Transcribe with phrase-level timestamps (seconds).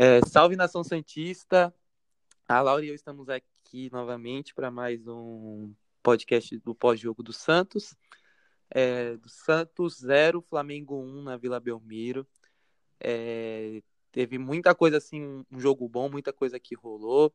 [0.00, 1.74] É, salve nação Santista!
[2.48, 5.74] A Laura e eu estamos aqui novamente para mais um
[6.08, 7.94] podcast do pós-jogo do Santos.
[8.70, 12.26] É, do Santos 0, Flamengo 1 na Vila Belmiro.
[12.98, 17.30] É, teve muita coisa assim, um jogo bom, muita coisa que rolou.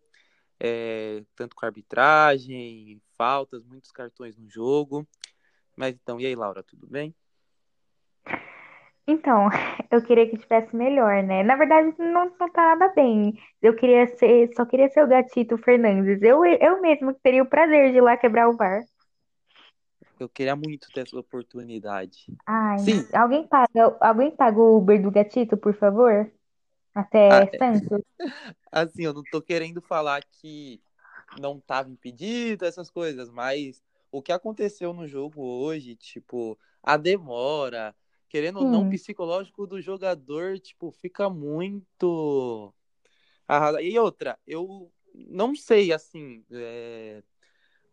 [0.59, 5.08] É, tanto com arbitragem, faltas, muitos cartões no jogo.
[5.76, 7.14] Mas então, e aí, Laura, tudo bem?
[9.08, 9.50] Então,
[9.92, 11.44] eu queria que tivesse melhor, né?
[11.44, 13.34] Na verdade, não, não tá nada bem.
[13.62, 16.22] Eu queria ser, só queria ser o Gatito Fernandes.
[16.22, 18.84] Eu, eu mesmo teria o prazer de ir lá quebrar o VAR.
[20.20, 22.26] Eu queria muito ter essa oportunidade.
[22.45, 26.32] Ai, Sim, alguém paga, alguém paga o Uber do Gatito, por favor?
[26.95, 28.02] Até a- Santos?
[28.72, 30.82] assim, eu não tô querendo falar que
[31.32, 37.95] não tava impedido, essas coisas, mas o que aconteceu no jogo hoje, tipo, a demora,
[38.34, 42.73] querendo ou não, o Sim, psicológico do jogador, tipo, fica muito
[43.81, 47.23] E outra, eu não sei, assim, é,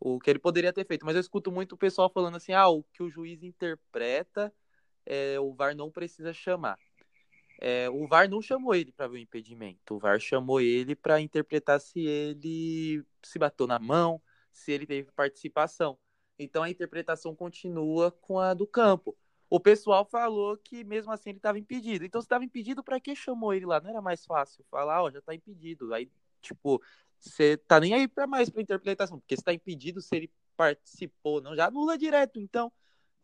[0.01, 2.69] o que ele poderia ter feito, mas eu escuto muito o pessoal falando assim, ah,
[2.69, 4.53] o que o juiz interpreta,
[5.07, 6.79] é, o VAR não precisa chamar.
[7.61, 9.95] É, o VAR não chamou ele para ver o impedimento.
[9.97, 15.11] O VAR chamou ele para interpretar se ele se bateu na mão, se ele teve
[15.13, 15.99] participação.
[16.39, 19.17] Então a interpretação continua com a do campo.
[19.51, 22.05] O pessoal falou que mesmo assim ele estava impedido.
[22.05, 23.81] Então se estava impedido, para que chamou ele lá?
[23.81, 25.93] Não era mais fácil falar, ó, já está impedido.
[25.93, 26.09] Aí,
[26.41, 26.81] tipo,
[27.19, 31.41] você tá nem aí para mais para interpretação, porque se está impedido, se ele participou,
[31.41, 32.39] não, já anula direto.
[32.39, 32.73] Então,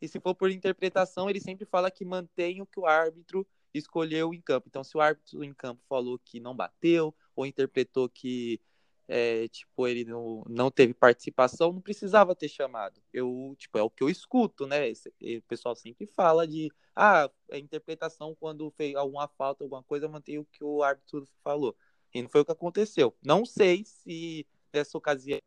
[0.02, 4.34] e se for por interpretação, ele sempre fala que mantém o que o árbitro escolheu
[4.34, 4.66] em campo.
[4.68, 8.60] Então, se o árbitro em campo falou que não bateu, ou interpretou que
[9.08, 13.00] é, tipo, ele não, não teve participação, não precisava ter chamado.
[13.12, 14.88] Eu, tipo, é o que eu escuto, né?
[14.88, 15.08] Esse-
[15.38, 20.38] o pessoal sempre fala de ah, a interpretação quando fez alguma falta, alguma coisa, mantém
[20.38, 21.76] o que o árbitro falou.
[22.14, 23.14] E não foi o que aconteceu.
[23.22, 25.38] Não sei se nessa ocasião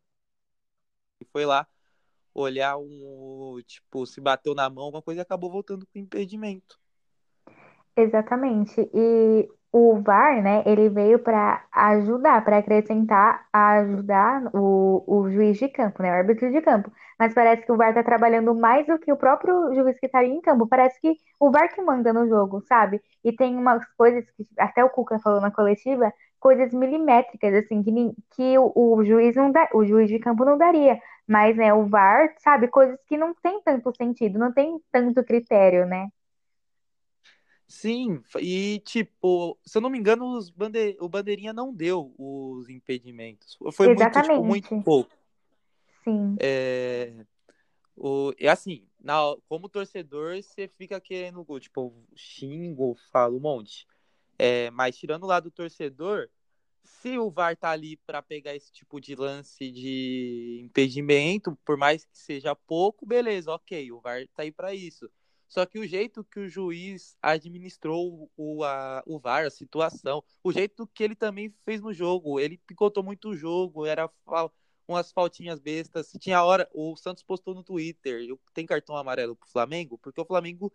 [1.20, 1.66] ele foi lá
[2.34, 6.78] olhar um, tipo, se bateu na mão, alguma coisa e acabou voltando com impedimento.
[7.96, 8.80] exatamente.
[8.94, 15.68] E o VAR, né, ele veio para ajudar, para acrescentar, ajudar o, o juiz de
[15.68, 16.90] campo, né, o árbitro de campo.
[17.18, 20.18] Mas parece que o VAR tá trabalhando mais do que o próprio juiz que tá
[20.20, 20.66] ali em campo.
[20.66, 23.00] Parece que o VAR que manda no jogo, sabe?
[23.24, 27.92] E tem umas coisas que até o Cuca falou na coletiva, coisas milimétricas, assim, que,
[28.34, 30.98] que o, o juiz não dá, o juiz de campo não daria.
[31.28, 35.86] Mas, né, o VAR, sabe, coisas que não tem tanto sentido, não tem tanto critério,
[35.86, 36.08] né?
[37.70, 40.96] Sim, e tipo, se eu não me engano, os bande...
[40.98, 43.56] o Bandeirinha não deu os impedimentos.
[43.70, 44.84] Foi muito, tipo, muito Exatamente.
[44.84, 45.16] pouco.
[46.02, 46.34] Sim.
[46.40, 47.24] É,
[47.96, 48.34] o...
[48.40, 49.20] é assim, na...
[49.48, 53.86] como torcedor, você fica querendo, tipo, xingo, falo um monte.
[54.36, 56.28] É, mas tirando lá do torcedor,
[56.82, 62.04] se o VAR tá ali para pegar esse tipo de lance de impedimento, por mais
[62.04, 65.08] que seja pouco, beleza, ok, o VAR tá aí para isso.
[65.50, 70.52] Só que o jeito que o juiz administrou o, a, o VAR, a situação, o
[70.52, 74.08] jeito que ele também fez no jogo, ele picotou muito o jogo, era
[74.86, 76.12] umas faltinhas bestas.
[76.20, 80.72] Tinha hora, o Santos postou no Twitter, tem cartão amarelo pro Flamengo, porque o Flamengo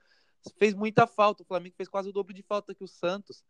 [0.57, 3.45] fez muita falta, o Flamengo fez quase o dobro de falta que o Santos.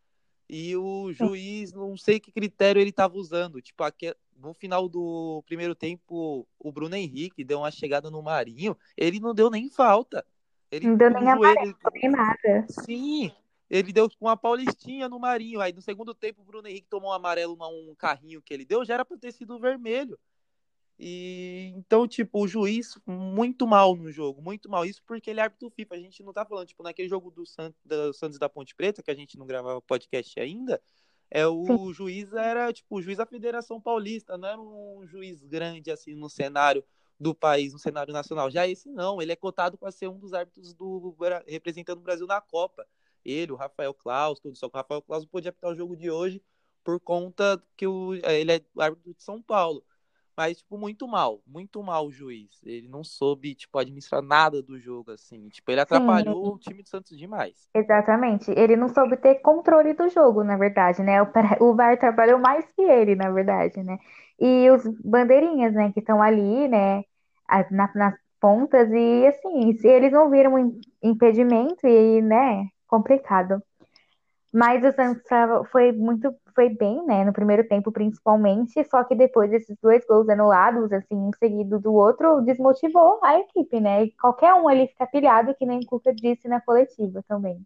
[0.48, 3.60] E o juiz, não sei que critério ele estava usando.
[3.64, 8.78] Tipo, aqui, no final do primeiro tempo, o Bruno Henrique deu uma chegada no Marinho,
[8.96, 10.24] ele não deu nem falta.
[10.72, 12.66] Ele Não deu nem amarelo, nem nada.
[12.70, 13.32] Sim,
[13.70, 15.62] ele deu com uma paulistinha no Marinho.
[15.62, 18.86] Aí no segundo tempo, o Bruno Henrique tomou um amarelo num carrinho que ele deu,
[18.86, 20.18] já era para ter sido vermelho.
[20.98, 24.86] E então, tipo, o juiz muito mal no jogo, muito mal.
[24.86, 25.96] Isso porque ele é árbitro FIFA.
[25.96, 27.74] A gente não tá falando, tipo, naquele jogo do, San...
[27.84, 30.82] do Santos da Ponte Preta, que a gente não gravava podcast ainda,
[31.30, 35.44] é Sim, o juiz era, tipo, o juiz da Federação Paulista, não era um juiz
[35.44, 36.84] grande, assim, no cenário
[37.20, 38.50] do país, no cenário nacional.
[38.52, 41.16] Já esse não, ele é cotado para ser um dos árbitros do
[41.48, 42.86] representando o Brasil na Copa.
[43.24, 44.58] Ele, o Rafael Claus, tudo.
[44.58, 46.42] Só que o Rafael Claus não podia apitar o jogo de hoje
[46.84, 48.14] por conta que o...
[48.14, 49.84] ele é árbitro de São Paulo.
[50.38, 52.62] Mas, tipo, muito mal, muito mal o juiz.
[52.64, 55.50] Ele não soube, tipo, administrar nada do jogo, assim.
[55.50, 57.70] Tipo, ele sim, atrapalhou o time do Santos demais.
[57.74, 58.52] exatamente.
[58.52, 61.22] Ele não soube ter controle do jogo, na verdade, né?
[61.62, 63.98] O, VAR trabalhou mais que ele, na verdade, né?
[64.40, 67.04] E os bandeirinhas, né, que estão ali, né?
[67.72, 73.62] na- nas pontas e assim, se eles não viram um impedimento e, né, complicado.
[74.54, 75.24] Mas o Santos
[75.72, 80.30] foi muito, foi bem, né, no primeiro tempo principalmente, só que depois desses dois gols
[80.30, 84.06] anulados, assim, um seguido do outro, desmotivou a equipe, né?
[84.06, 87.66] E qualquer um ali fica pilhado, que nem Cuca disse na coletiva também.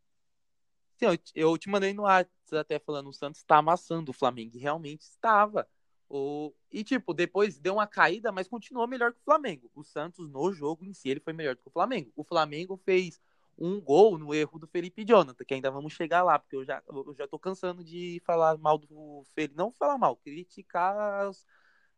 [0.98, 4.56] Sim, eu, te- mandei no WhatsApp até falando o Santos tá amassando o Flamengo.
[4.58, 5.68] E realmente estava.
[6.10, 6.54] O...
[6.72, 9.72] E, tipo, depois deu uma caída, mas continuou melhor que o Flamengo.
[9.74, 12.12] O Santos, no jogo em si, ele foi melhor que o Flamengo.
[12.16, 13.20] O Flamengo fez
[13.60, 16.82] um gol no erro do Felipe Jonathan, que ainda vamos chegar lá, porque eu já,
[16.88, 19.56] eu já tô cansando de falar mal do Felipe.
[19.56, 21.30] Não falar mal, criticar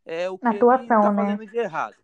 [0.04, 1.16] é, o que Na ele atuação, tá né?
[1.16, 1.96] fazendo de errado.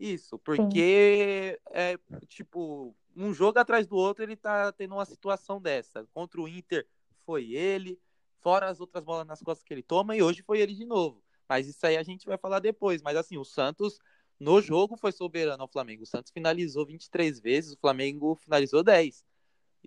[0.00, 5.60] Isso, Sim, porque é tipo, um jogo atrás do outro ele tá tendo uma situação
[5.60, 6.06] dessa.
[6.12, 6.86] Contra o Inter
[7.26, 8.00] foi ele,
[8.40, 11.22] fora as outras bolas nas costas que ele toma, e hoje foi ele de novo.
[11.46, 13.02] Mas isso aí a gente vai falar depois.
[13.02, 13.98] Mas assim, o Santos
[14.42, 16.02] no jogo foi soberano ao Flamengo.
[16.02, 19.24] O Santos finalizou 23 vezes, o Flamengo finalizou 10.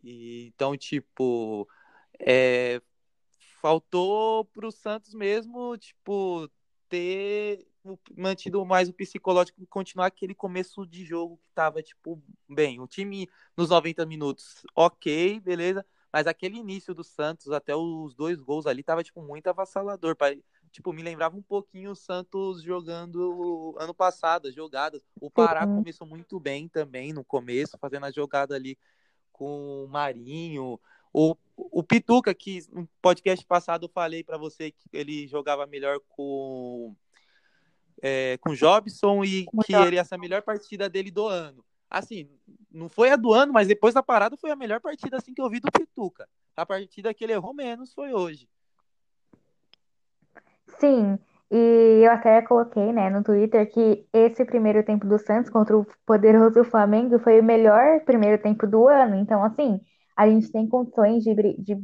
[0.04, 1.68] E, então, tipo,
[2.20, 2.82] é,
[3.62, 6.50] faltou pro Santos mesmo, tipo,
[6.88, 7.68] ter
[8.18, 12.80] mantido mais o psicológico e continuar aquele começo de jogo que tava, tipo, bem.
[12.80, 15.86] O time nos 90 minutos, ok, beleza.
[16.14, 20.16] Mas aquele início do Santos, até os dois gols ali, tava, tipo, muito avassalador.
[20.76, 25.02] Tipo, me lembrava um pouquinho o Santos jogando ano passado, as jogadas.
[25.22, 25.74] O Pará sim.
[25.74, 28.78] começou muito bem também no começo, fazendo a jogada ali
[29.32, 30.78] com o Marinho.
[31.14, 35.98] O, o Pituca, que no podcast passado eu falei para você que ele jogava melhor
[36.10, 36.94] com
[38.02, 41.64] é, com Jobson e que ele essa é a melhor partida dele do ano.
[41.90, 42.30] Assim,
[42.70, 45.42] não foi a do ano, mas depois da parada foi a melhor partida assim que
[45.42, 46.28] eu vi do Pituca.
[46.54, 48.50] A partida que ele errou menos foi hoje.
[50.80, 51.18] Sim,
[51.52, 55.86] e eu até coloquei, né, no Twitter que esse primeiro tempo do Santos contra o
[56.06, 59.16] poderoso Flamengo foi o melhor primeiro tempo do ano.
[59.16, 59.80] Então, assim,
[60.18, 61.78] a gente tem condições de, de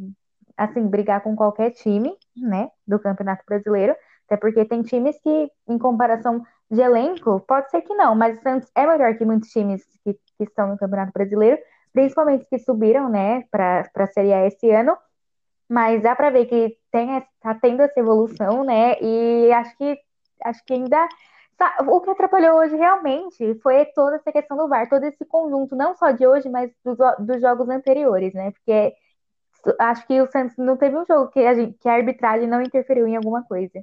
[0.57, 3.95] assim, brigar com qualquer time, né, do Campeonato Brasileiro.
[4.25, 8.41] Até porque tem times que, em comparação de elenco, pode ser que não, mas o
[8.41, 11.57] Santos é melhor que muitos times que, que estão no Campeonato Brasileiro,
[11.93, 14.95] principalmente que subiram, né, para a Série A esse ano.
[15.71, 19.01] Mas dá pra ver que tem, tá tendo essa evolução, né?
[19.01, 19.97] E acho que
[20.43, 21.07] acho que ainda
[21.87, 25.95] o que atrapalhou hoje realmente foi toda essa questão do VAR, todo esse conjunto, não
[25.95, 28.51] só de hoje, mas dos, dos jogos anteriores, né?
[28.51, 28.93] Porque
[29.79, 32.61] acho que o Santos não teve um jogo que a gente, que a arbitragem não
[32.61, 33.81] interferiu em alguma coisa.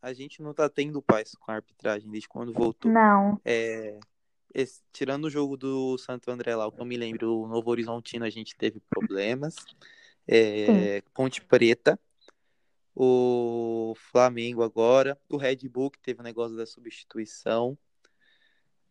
[0.00, 2.90] A gente não tá tendo paz com a arbitragem desde quando voltou.
[2.90, 3.98] Não, É,
[4.54, 7.70] esse- tirando o jogo do Santo André lá, o que eu me lembro, o Novo
[7.70, 9.56] Horizontino a gente teve problemas.
[10.26, 11.98] É, Ponte Preta,
[12.94, 17.76] o Flamengo agora, o Red Bull que teve o negócio da substituição.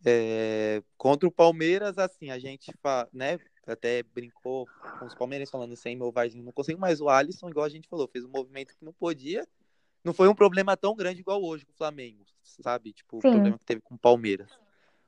[0.06, 2.74] É, contra o Palmeiras, assim, a gente
[3.13, 4.68] né, até brincou
[5.00, 7.88] com os palmeirenses falando sem meu Varzinho não consigo, mas o Alisson, igual a gente
[7.88, 9.47] falou, fez um movimento que não podia.
[10.03, 12.91] Não foi um problema tão grande igual hoje com o Flamengo, sabe?
[12.91, 14.51] Tipo, o sim, problema que teve com o Palmeiras.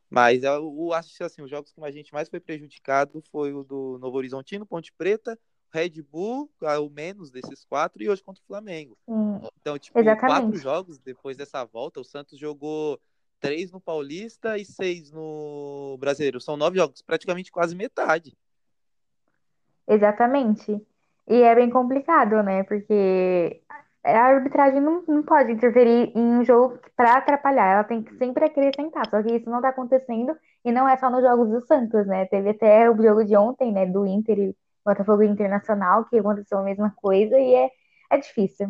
[0.10, 3.64] Mas eu, eu acho assim, os jogos que a gente mais foi prejudicado foi o
[3.64, 5.38] do Novo Horizontino, Ponte Preta,
[5.76, 8.98] Red Bull, o menos desses quatro, e hoje contra o Flamengo.
[9.60, 10.58] Então, tipo, quatro exatamente.
[10.58, 12.98] jogos depois dessa volta, o Santos jogou
[13.42, 16.40] três no Paulista e seis no Brasileiro.
[16.40, 18.38] São nove jogos, praticamente quase metade.
[19.86, 20.82] Exatamente.
[21.28, 22.64] E é bem complicado, né?
[22.64, 23.62] Porque
[24.02, 27.74] a arbitragem não, não pode interferir em um jogo para atrapalhar.
[27.74, 29.10] Ela tem que sempre acrescentar.
[29.10, 32.26] Só que isso não tá acontecendo e não é só nos jogos do Santos, né?
[32.28, 33.86] Teve até o jogo de ontem, né?
[33.86, 37.70] Do Inter e Botafogo Internacional, que aconteceu a mesma coisa e é,
[38.12, 38.68] é difícil.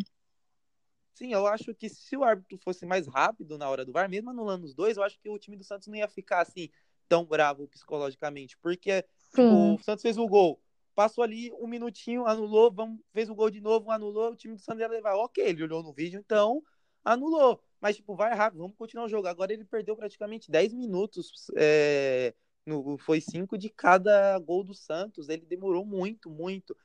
[1.13, 4.29] Sim, eu acho que se o árbitro fosse mais rápido na hora do VAR, mesmo
[4.29, 6.69] anulando os dois, eu acho que o time do Santos não ia ficar assim
[7.07, 10.59] tão bravo psicologicamente, porque Sim, o Santos fez o gol,
[10.93, 14.61] passou ali um minutinho, anulou, vamos, fez o gol de novo, anulou, o time do
[14.61, 15.15] Santos ia levar.
[15.15, 16.63] Ok, ele olhou no vídeo, então
[17.03, 17.61] anulou.
[17.79, 19.27] Mas, tipo, vai rápido, vamos continuar o jogo.
[19.27, 21.51] Agora ele perdeu praticamente 10 minutos.
[21.55, 22.33] é,
[22.65, 25.29] no, foi cinco de cada gol do Santos.
[25.29, 26.75] Ele demorou muito, muito.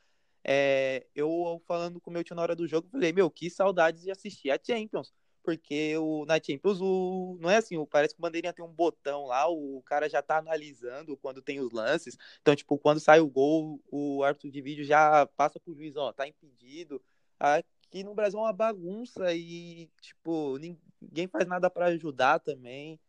[0.42, 4.10] É, eu falando com meu tio na hora do jogo, falei, meu, que saudades de
[4.10, 5.12] assistir a Champions.
[5.42, 8.72] Porque o, na Champions o, não é assim, o, parece que o bandeirinha tem um
[8.72, 12.16] botão lá, o cara já tá analisando quando tem os lances.
[12.42, 16.12] Então, tipo, quando sai o gol, o árbitro de vídeo já passa pro juiz, ó,
[16.12, 17.02] tá impedido.
[17.38, 23.00] Aqui no Brasil é uma bagunça e, tipo, ninguém faz nada para ajudar também.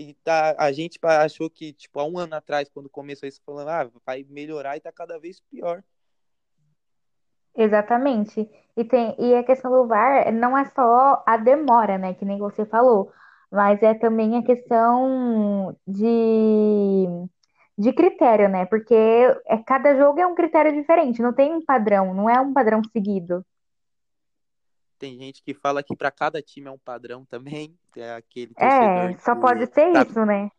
[0.00, 3.68] E tá, a gente achou que, tipo, há um ano atrás, quando começou isso, falando,
[3.70, 5.82] ah, vai melhorar e tá cada vez pior.
[7.56, 8.48] exatamente.
[8.76, 12.14] E tem, e a questão do VAR não é só a demora, né?
[12.14, 13.12] Que nem você falou.
[13.50, 17.06] mas é também a questão de,
[17.78, 18.66] de critério, né?
[18.66, 18.94] Porque
[19.46, 22.82] é, cada jogo é um critério diferente, não tem um padrão, não é um padrão
[22.92, 23.44] seguido.
[24.98, 27.76] Tem gente que fala que para cada time é um padrão também.
[27.96, 30.52] É aquele É, só pode ser tá isso, né?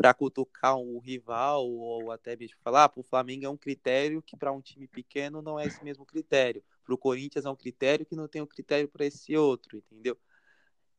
[0.00, 4.22] para cutucar um rival ou até mesmo falar, ah, para o Flamengo é um critério
[4.22, 6.64] que para um time pequeno não é esse mesmo critério.
[6.82, 10.16] Para o Corinthians é um critério que não tem um critério para esse outro, entendeu?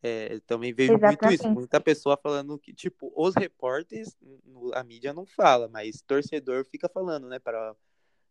[0.03, 1.55] É, também vejo muito isso, Exatamente.
[1.55, 4.15] muita pessoa falando que, tipo, os repórteres,
[4.75, 7.75] a mídia não fala, mas torcedor fica falando, né, para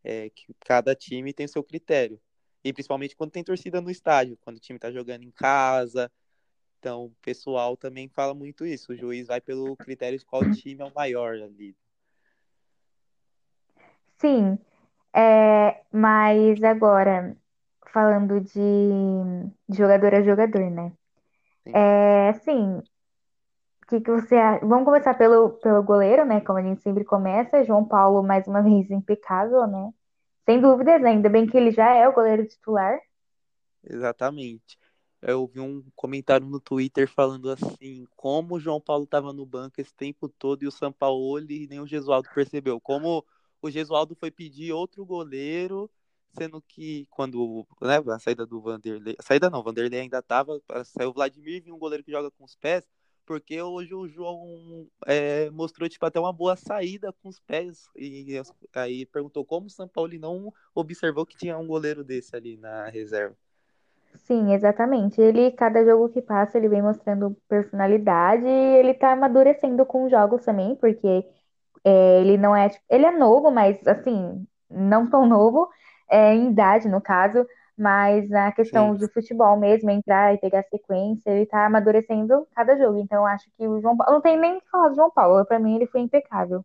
[0.04, 2.20] é, que cada time tem seu critério.
[2.62, 6.10] E principalmente quando tem torcida no estádio, quando o time tá jogando em casa.
[6.78, 8.92] Então, o pessoal também fala muito isso.
[8.92, 11.76] O juiz vai pelo critério de qual time é o maior ali.
[14.18, 14.58] Sim,
[15.14, 17.36] é, mas agora,
[17.92, 18.60] falando de,
[19.68, 20.92] de jogador a jogador, né?
[21.64, 21.72] Sim.
[21.74, 22.82] É, assim,
[23.90, 24.64] que que você acha?
[24.64, 26.40] Vamos começar pelo, pelo goleiro, né?
[26.40, 27.64] Como a gente sempre começa.
[27.64, 29.90] João Paulo, mais uma vez, impecável, né?
[30.50, 31.10] Sem dúvidas, né?
[31.10, 32.98] ainda bem que ele já é o goleiro titular.
[33.84, 34.76] Exatamente.
[35.22, 39.80] Eu vi um comentário no Twitter falando assim, como o João Paulo estava no banco
[39.80, 42.80] esse tempo todo e o Sampaoli e nem o Gesualdo percebeu.
[42.80, 43.24] Como
[43.62, 45.88] o Gesualdo foi pedir outro goleiro,
[46.36, 50.60] sendo que quando, né, a saída do Vanderlei, a saída não, o Vanderlei ainda estava,
[50.84, 52.84] saiu o Vladimir e um goleiro que joga com os pés,
[53.30, 58.42] porque hoje o João é, mostrou tipo até uma boa saída com os pés e
[58.74, 63.36] aí perguntou como o Sampaoli não observou que tinha um goleiro desse ali na reserva.
[64.16, 65.20] Sim, exatamente.
[65.20, 70.10] Ele, cada jogo que passa, ele vem mostrando personalidade e ele tá amadurecendo com os
[70.10, 71.24] jogos também, porque
[71.84, 75.68] é, ele não é, tipo, ele é novo, mas assim, não tão novo,
[76.10, 77.46] é, em idade, no caso,
[77.80, 78.98] mas na questão Sim.
[78.98, 82.98] de futebol mesmo, entrar e pegar sequência, ele tá amadurecendo cada jogo.
[82.98, 85.44] Então, acho que o João Paulo, não tem nem o que falar do João Paulo,
[85.46, 86.64] pra mim ele foi impecável.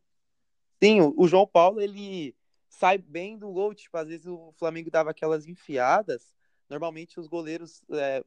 [0.84, 2.36] Sim, o, João Paulo, ele
[2.70, 6.36] sai bem do gol, tipo, às vezes o Flamengo dava aquelas enfiadas,
[6.70, 8.24] normalmente os goleiros, é,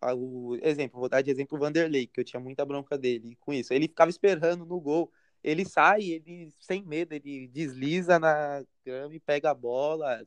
[0.00, 3.36] a- o exemplo, vou dar de exemplo o Vanderlei, que eu tinha muita bronca dele
[3.40, 5.10] com isso, ele ficava esperando no gol,
[5.42, 10.20] ele sai, ele sem medo, ele desliza na grama e pega a bola,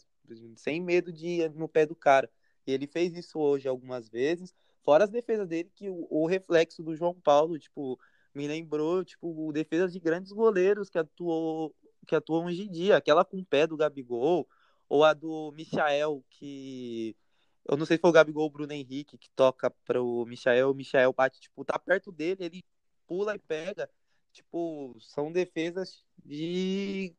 [0.56, 2.30] sem medo de ir no pé do cara,
[2.66, 4.54] e ele fez isso hoje algumas vezes,
[4.84, 8.00] fora as defesas dele, que o, o reflexo do João Paulo, tipo,
[8.34, 11.74] me lembrou, tipo, defesas de grandes goleiros que atuou,
[12.06, 12.98] que atuam hoje em dia.
[12.98, 14.48] Aquela com o pé do Gabigol,
[14.90, 17.16] ou a do Michael, que.
[17.68, 20.24] Eu não sei se foi o Gabigol ou o Bruno Henrique que toca para o
[20.26, 22.66] Michael, o Michael bate, tipo, tá perto dele, ele
[23.08, 23.90] pula e pega.
[24.32, 27.16] Tipo, são defesas de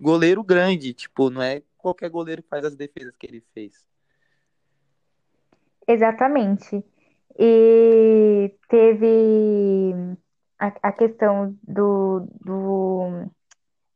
[0.00, 3.84] goleiro grande, tipo, não é qualquer goleiro que faz as defesas que ele fez.
[5.86, 6.84] Exatamente.
[7.38, 9.94] E teve
[10.58, 13.30] a, a questão do, do...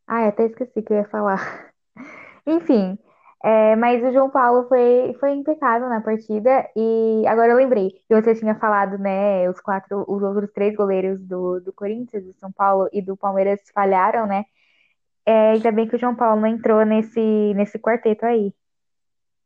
[0.06, 1.72] Ai, até esqueci que eu ia falar.
[2.46, 2.98] Enfim,
[3.44, 8.14] é, mas o João Paulo foi, foi impecável na partida e agora eu lembrei que
[8.14, 12.52] você tinha falado, né, os quatro, os outros três goleiros do, do Corinthians, do São
[12.52, 14.44] Paulo e do Palmeiras falharam, né?
[15.26, 17.20] É, ainda bem que o João Paulo não entrou nesse,
[17.54, 18.52] nesse quarteto aí.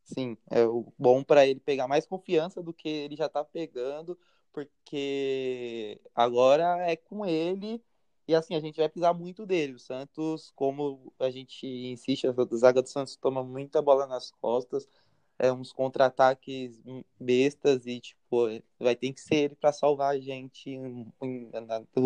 [0.04, 0.64] Sim, é
[0.96, 4.16] bom para ele pegar mais confiança do que ele já tá pegando,
[4.52, 7.82] porque agora é com ele
[8.28, 9.74] e assim a gente vai precisar muito dele.
[9.74, 14.88] O Santos, como a gente insiste, a zaga do Santos toma muita bola nas costas,
[15.38, 16.80] é uns contra-ataques
[17.18, 18.46] bestas e tipo
[18.78, 21.50] vai ter que ser ele para salvar a gente em- em-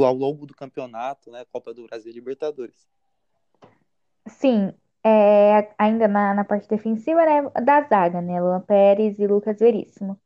[0.05, 1.45] ao longo do campeonato, né?
[1.53, 2.89] Copa do Brasil Libertadores.
[4.29, 4.73] Sim,
[5.05, 10.19] é, ainda na, na parte defensiva, né, da zaga, né, Luan Pérez e Lucas Veríssimo.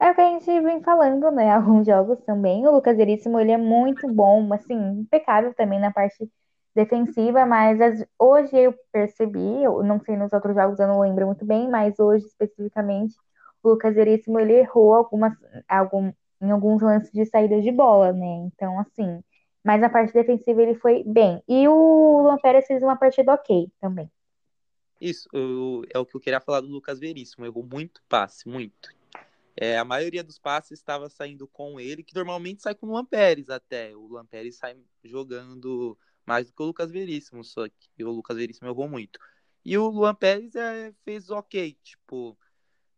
[0.00, 2.66] É o que a gente vem falando, né, alguns jogos também.
[2.66, 6.28] O Lucas Veríssimo, ele é muito bom, assim, impecável também na parte
[6.74, 11.26] defensiva, mas as- hoje eu percebi, eu não sei nos outros jogos, eu não lembro
[11.26, 13.14] muito bem, mas hoje especificamente,
[13.62, 15.34] o Lucas Veríssimo, ele errou algumas,
[15.68, 19.22] algum, em alguns lances de saída de bola, né, então, assim...
[19.64, 21.42] Mas na parte defensiva ele foi bem.
[21.48, 24.10] E o Luan Pérez fez uma partida ok também.
[25.00, 27.44] Isso, eu- é o que eu queria falar do Lucas Veríssimo.
[27.44, 28.90] Errou muito passe, muito.
[29.56, 33.04] É, a maioria dos passes estava saindo com ele, que normalmente sai com o Luan
[33.04, 33.94] Pérez até.
[33.94, 38.36] O Luan Pérez sai jogando mais do que o Lucas Veríssimo, só que o Lucas
[38.36, 39.18] Veríssimo errou muito.
[39.64, 42.36] E o Luan Pérez é, fez ok, tipo,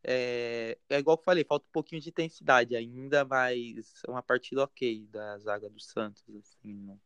[0.07, 4.23] é, é igual que eu falei, falta um pouquinho de intensidade ainda, mas é uma
[4.23, 6.99] partida ok da zaga do Santos, assim,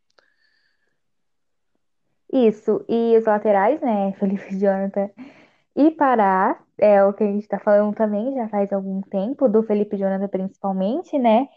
[2.31, 2.85] Isso.
[2.87, 4.13] E os laterais, né?
[4.19, 5.09] Felipe Jonathan
[5.75, 9.63] e Pará, é o que a gente tá falando também já faz algum tempo, do
[9.63, 11.47] Felipe Jonathan principalmente, né?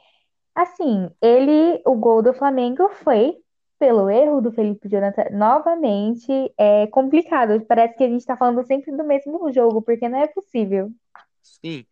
[0.54, 3.37] Assim, ele, o gol do Flamengo foi
[3.78, 5.25] pelo erro do Felipe Jonathan.
[5.32, 7.61] Novamente, é complicado.
[7.66, 10.88] Parece que a gente tá falando sempre do mesmo jogo, porque não é possível.
[11.42, 11.84] Sim.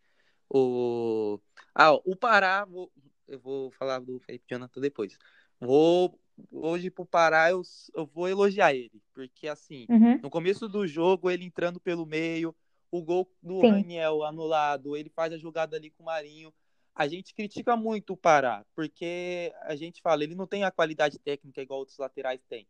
[0.49, 1.39] O,
[1.73, 2.91] ah, o Pará, vou...
[3.27, 5.17] eu vou falar do Felipe Jonathan depois.
[5.59, 6.19] Vou
[6.51, 7.61] hoje pro Pará eu,
[7.95, 12.55] eu vou elogiar ele, porque assim, Uhum, no começo do jogo ele entrando pelo meio,
[12.89, 13.69] o gol do sim.
[13.69, 16.53] Raniel anulado, ele faz a jogada ali com o Marinho.
[16.93, 21.17] A gente critica muito o Pará, porque a gente fala, ele não tem a qualidade
[21.19, 22.67] técnica igual outros laterais têm.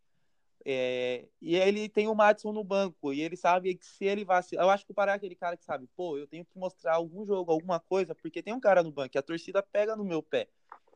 [0.66, 4.66] É, e ele tem o Madison no banco, e ele sabe que se ele vacilar.
[4.66, 6.96] Eu acho que o Pará é aquele cara que sabe, pô, eu tenho que mostrar
[6.96, 10.22] algum jogo, alguma coisa, porque tem um cara no banco, a torcida pega no meu
[10.22, 10.48] pé.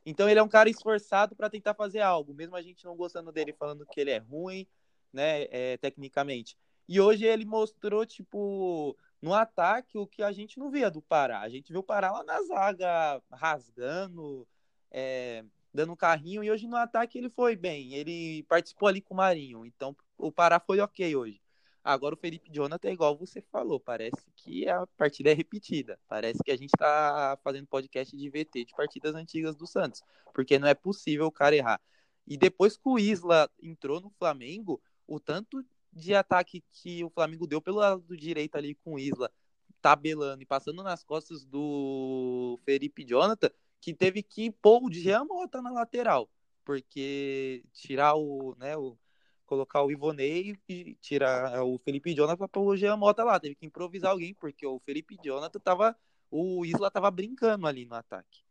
[0.06, 3.32] Então ele é um cara esforçado para tentar fazer algo, mesmo a gente não gostando
[3.32, 4.68] dele, falando que ele é ruim,
[5.12, 6.56] né, é, tecnicamente.
[6.88, 11.40] E hoje ele mostrou, tipo, no ataque, o que a gente não via do Pará.
[11.42, 14.48] A gente viu o Pará lá na zaga, rasgando,
[14.92, 15.44] é,
[15.76, 17.94] dando carrinho, e hoje no ataque ele foi bem.
[17.94, 21.42] Ele participou ali com o Marinho, então o Pará foi ok hoje.
[21.84, 26.00] Agora o Felipe Jonathan é igual você falou, parece que a partida é repetida.
[26.08, 30.02] Parece que a gente está fazendo podcast de VT de partidas antigas do Santos,
[30.34, 31.80] porque não é possível o cara errar.
[32.26, 35.64] E depois que o Isla entrou no Flamengo, o tanto
[35.94, 39.32] de ataque que o Flamengo deu pelo lado direito ali com o Isla,
[39.80, 43.52] tabelando e passando nas costas do Felipe Jonathan,
[43.86, 46.28] que teve que pôr o Jean Mota na lateral,
[46.66, 48.98] porque tirar o, né, o
[49.46, 53.40] colocar o Ivonei e tirar o Felipe Jonathan para o Jean Mota lá.
[53.40, 55.96] Teve que improvisar alguém, porque o Felipe Jonathan tava.
[56.32, 58.44] O Isla tava brincando ali no ataque.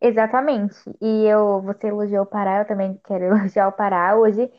[0.00, 0.74] Exatamente.
[0.98, 4.16] E eu, você elogiou o Pará, eu também quero elogiar o Pará.
[4.16, 4.50] Hoje,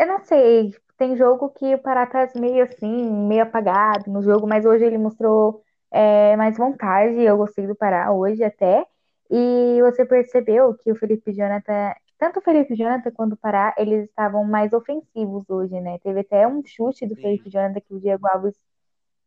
[0.00, 4.48] eu não sei, tem jogo que o Pará tá meio assim, meio apagado no jogo,
[4.48, 5.62] mas hoje ele mostrou
[5.94, 7.20] é, mais vontade.
[7.22, 8.84] Eu gostei do Pará hoje até.
[9.30, 14.04] E você percebeu que o Felipe Jonathan, tanto o Felipe Jonathan quanto o Pará, eles
[14.08, 15.98] estavam mais ofensivos hoje, né?
[16.00, 17.22] Teve até um chute do Sim.
[17.22, 18.56] Felipe Jonathan que o Diego Alves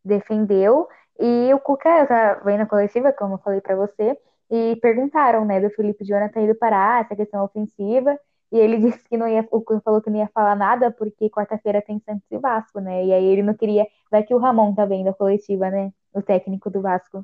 [0.03, 0.88] defendeu.
[1.19, 4.17] E o Cuca tá vendo a coletiva, como eu falei para você,
[4.51, 8.19] e perguntaram, né, do Felipe Jonathan ir do Pará, essa questão ofensiva.
[8.51, 11.30] E ele disse que não ia, o Cuca falou que não ia falar nada porque
[11.30, 13.06] quarta-feira tem Santos e Vasco, né?
[13.06, 13.88] E aí ele não queria.
[14.12, 15.91] Vai que o Ramon tá vendo a coletiva, né?
[16.17, 17.23] O técnico do Vasco.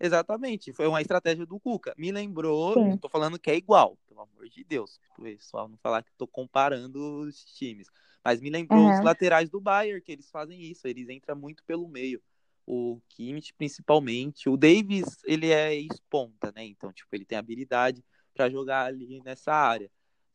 [0.00, 1.94] Exatamente, foi uma estratégia do Cuca.
[1.96, 2.98] Me lembrou, Sim.
[2.98, 7.20] tô falando que é igual, pelo amor de Deus, pessoal não falar que tô comparando
[7.20, 7.86] os times.
[8.24, 9.04] Mas me lembrou os Aham.
[9.04, 12.20] laterais do Bayern, que eles fazem isso, eles entram muito pelo meio.
[12.66, 14.48] O Kimmich, principalmente.
[14.48, 16.64] O Davis, ele é ex-ponta, né?
[16.64, 19.88] Então, tipo, ele tem habilidade para jogar ali nessa área.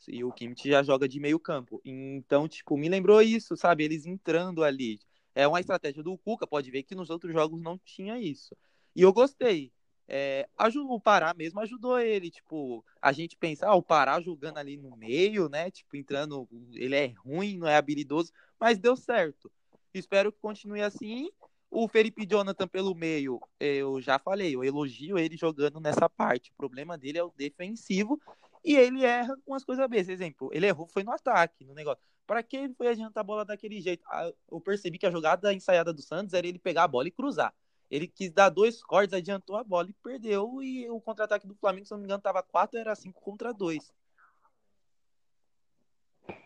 [0.08, 1.82] E o Kimmich já joga de meio campo.
[1.84, 3.84] Então, tipo, me lembrou isso, sabe?
[3.84, 4.98] Eles entrando ali.
[5.38, 8.58] É uma estratégia do Cuca, pode ver que nos outros jogos não tinha isso.
[8.96, 9.72] E eu gostei.
[10.08, 12.32] É, ajudou, o Pará mesmo ajudou ele.
[12.32, 15.70] Tipo, a gente pensa, ah, o Pará jogando ali no meio, né?
[15.70, 16.50] Tipo, entrando.
[16.74, 19.52] Ele é ruim, não é habilidoso, mas deu certo.
[19.94, 21.30] Espero que continue assim.
[21.70, 26.50] O Felipe Jonathan pelo meio, eu já falei, eu elogio ele jogando nessa parte.
[26.50, 28.20] O problema dele é o defensivo
[28.66, 30.16] e ele erra com as coisas bestas.
[30.16, 32.04] Exemplo, ele errou, foi no ataque, no negócio.
[32.28, 34.04] Para que ele foi adiantar a bola daquele jeito?
[34.12, 37.12] Ah, Eu percebi que a jogada ensaiada do Santos era ele pegar a bola e
[37.12, 37.54] cruzar.
[37.90, 40.62] Ele quis dar dois cortes, adiantou a bola e perdeu.
[40.62, 43.94] E o contra-ataque do Flamengo, se não me engano, tava 4, era 5 contra 2.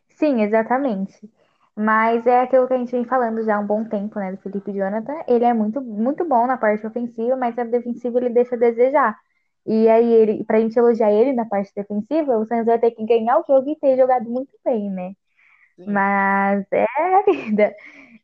[0.10, 1.30] Sim, exatamente.
[1.76, 4.38] Mas é aquilo que a gente vem falando já há um bom tempo, né, do
[4.38, 5.15] Felipe Jonathan.
[5.28, 9.17] Ele é muito, muito bom na parte ofensiva, mas na defensiva ele deixa a desejar.
[9.65, 13.06] E aí, ele, pra gente elogiar ele na parte defensiva, o Santos vai ter que
[13.06, 15.13] ganhar o jogo e ter jogado muito bem, né?
[15.75, 15.86] Sim.
[15.88, 17.75] Mas é a vida.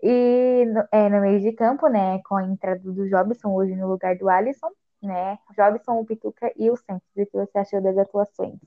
[0.02, 3.88] E no, é, no meio de campo, né, com a entrada do Jobson hoje no
[3.88, 4.70] lugar do Alisson,
[5.02, 5.40] né?
[5.56, 7.08] Jobson, o Pituca e o Santos.
[7.16, 8.60] O que você achou das atuações?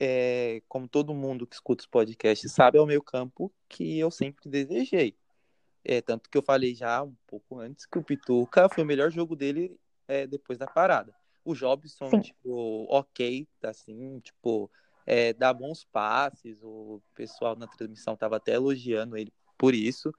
[0.00, 4.10] É, como todo mundo que escuta os podcasts sabe, é o meio campo que eu
[4.10, 5.16] sempre desejei.
[5.84, 9.10] É, tanto que eu falei já um pouco antes que o Pituca foi o melhor
[9.10, 11.14] jogo dele é, depois da parada.
[11.44, 12.20] O Jobson, Sim.
[12.20, 14.70] tipo, ok, assim, tipo,
[15.06, 20.12] é, dá bons passes, o pessoal na transmissão tava até elogiando ele por isso.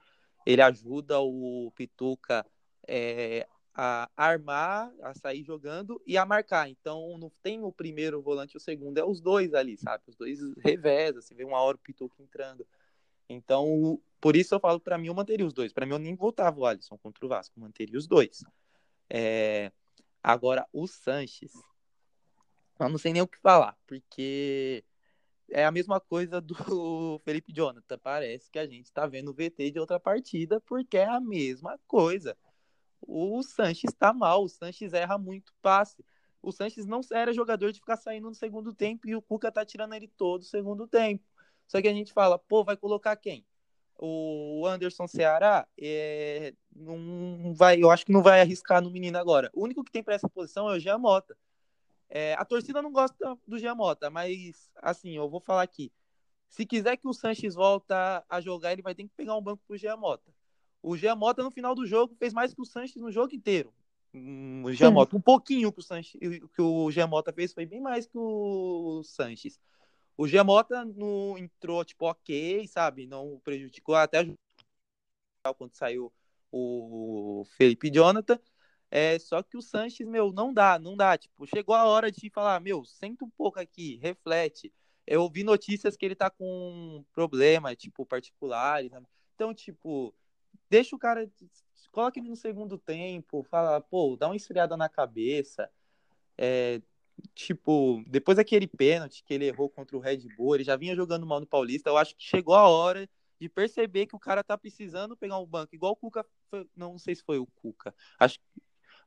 [0.44, 2.46] Ele ajuda o Pituca
[2.86, 6.68] é, a armar, a sair jogando e a marcar.
[6.68, 10.04] Então não tem o primeiro volante o segundo, é os dois ali, sabe?
[10.06, 12.66] Os dois revezam, você vê uma hora o Pituca entrando.
[13.28, 15.72] Então, por isso eu falo, para mim, eu manteria os dois.
[15.72, 18.44] Para mim, eu nem voltava o Alisson contra o Vasco, manteria os dois.
[19.10, 19.72] É...
[20.22, 21.52] Agora, o Sanches,
[22.78, 24.84] eu não sei nem o que falar, porque
[25.50, 26.54] é a mesma coisa do
[27.24, 27.98] Felipe Jonathan.
[27.98, 31.78] Parece que a gente está vendo o VT de outra partida, porque é a mesma
[31.86, 32.36] coisa.
[33.00, 36.04] O Sanches está mal, o Sanches erra muito passe.
[36.42, 39.64] o Sanches não era jogador de ficar saindo no segundo tempo e o Cuca tá
[39.64, 41.24] tirando ele todo o segundo tempo.
[41.66, 43.44] Só que a gente fala, pô, vai colocar quem?
[43.98, 49.50] O Anderson Ceará é, não vai, eu acho que não vai arriscar no menino agora.
[49.54, 51.36] O único que tem para essa posição é o Giamota.
[52.08, 55.92] É, a torcida não gosta do Giamota, mas assim, eu vou falar aqui.
[56.48, 59.62] Se quiser que o Sanches volta a jogar, ele vai ter que pegar um banco
[59.66, 60.32] pro Giamota.
[60.82, 63.74] O Giamota no final do jogo fez mais que o Sanches no jogo inteiro
[64.64, 65.16] o Giamota.
[65.16, 69.60] Um pouquinho que o, Sanches, que o Giamota fez foi bem mais que o Sanches.
[70.16, 73.06] O Giamota não entrou, tipo, ok, sabe?
[73.06, 74.26] Não prejudicou até
[75.58, 76.12] quando saiu
[76.50, 78.40] o Felipe Jonathan.
[78.98, 81.18] É, só que o Sanches, meu, não dá, não dá.
[81.18, 84.72] Tipo, chegou a hora de falar, meu, senta um pouco aqui, reflete.
[85.06, 88.82] Eu ouvi notícias que ele tá com problema, tipo, particular.
[89.34, 90.14] Então, tipo,
[90.70, 91.30] deixa o cara
[91.92, 95.70] coloca ele no segundo tempo, fala, pô, dá uma esfriada na cabeça.
[96.38, 96.80] É,
[97.34, 101.26] tipo, depois daquele pênalti que ele errou contra o Red Bull, ele já vinha jogando
[101.26, 103.06] mal no Paulista, eu acho que chegou a hora
[103.38, 106.98] de perceber que o cara tá precisando pegar um banco, igual o Cuca, foi, não
[106.98, 108.38] sei se foi o Cuca, acho,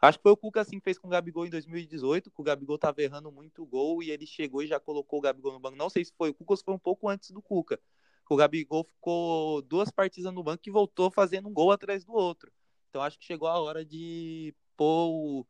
[0.02, 2.44] acho que foi o Cuca assim que fez com o Gabigol em 2018, que o
[2.44, 5.76] Gabigol tava errando muito gol e ele chegou e já colocou o Gabigol no banco,
[5.76, 7.80] não sei se foi o Cuca ou se foi um pouco antes do Cuca,
[8.30, 12.52] o Gabigol ficou duas partidas no banco e voltou fazendo um gol atrás do outro.
[12.90, 15.48] Então acho que chegou a hora de pôr o,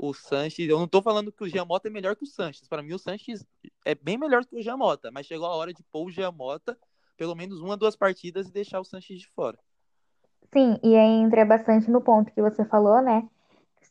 [0.00, 0.68] o Sanches.
[0.68, 2.68] Eu não tô falando que o Giamota é melhor que o Sanches.
[2.68, 3.46] Para mim, o Sanches
[3.84, 6.76] é bem melhor que o Giamota, mas chegou a hora de pôr o Giamota
[7.16, 9.58] pelo menos uma, duas partidas e deixar o Sanches de fora.
[10.52, 13.28] Sim, e aí entra bastante no ponto que você falou, né?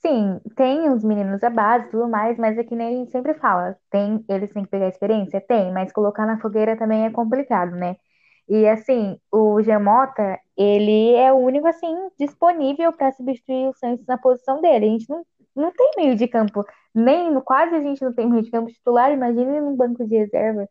[0.02, 3.76] Sim, tem os meninos da base e tudo mais, mas é que nem sempre fala,
[3.90, 5.42] tem, eles têm que pegar experiência?
[5.42, 7.96] Tem, mas colocar na fogueira também é complicado, né?
[8.48, 14.18] E assim, o Gemota, ele é o único assim disponível para substituir o Santos na
[14.18, 14.86] posição dele.
[14.86, 16.64] A gente não, não tem meio de campo,
[16.96, 20.68] nem quase a gente não tem meio de campo titular, imagine num banco de reserva.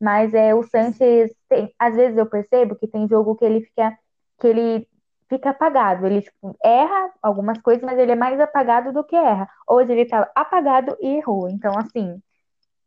[0.00, 3.96] Mas é o Sanches tem, às vezes eu percebo que tem jogo que ele fica
[4.40, 4.88] que ele
[5.30, 9.48] fica apagado, ele tipo, erra algumas coisas, mas ele é mais apagado do que erra.
[9.68, 11.48] Hoje ele tá apagado e errou.
[11.48, 12.20] Então assim,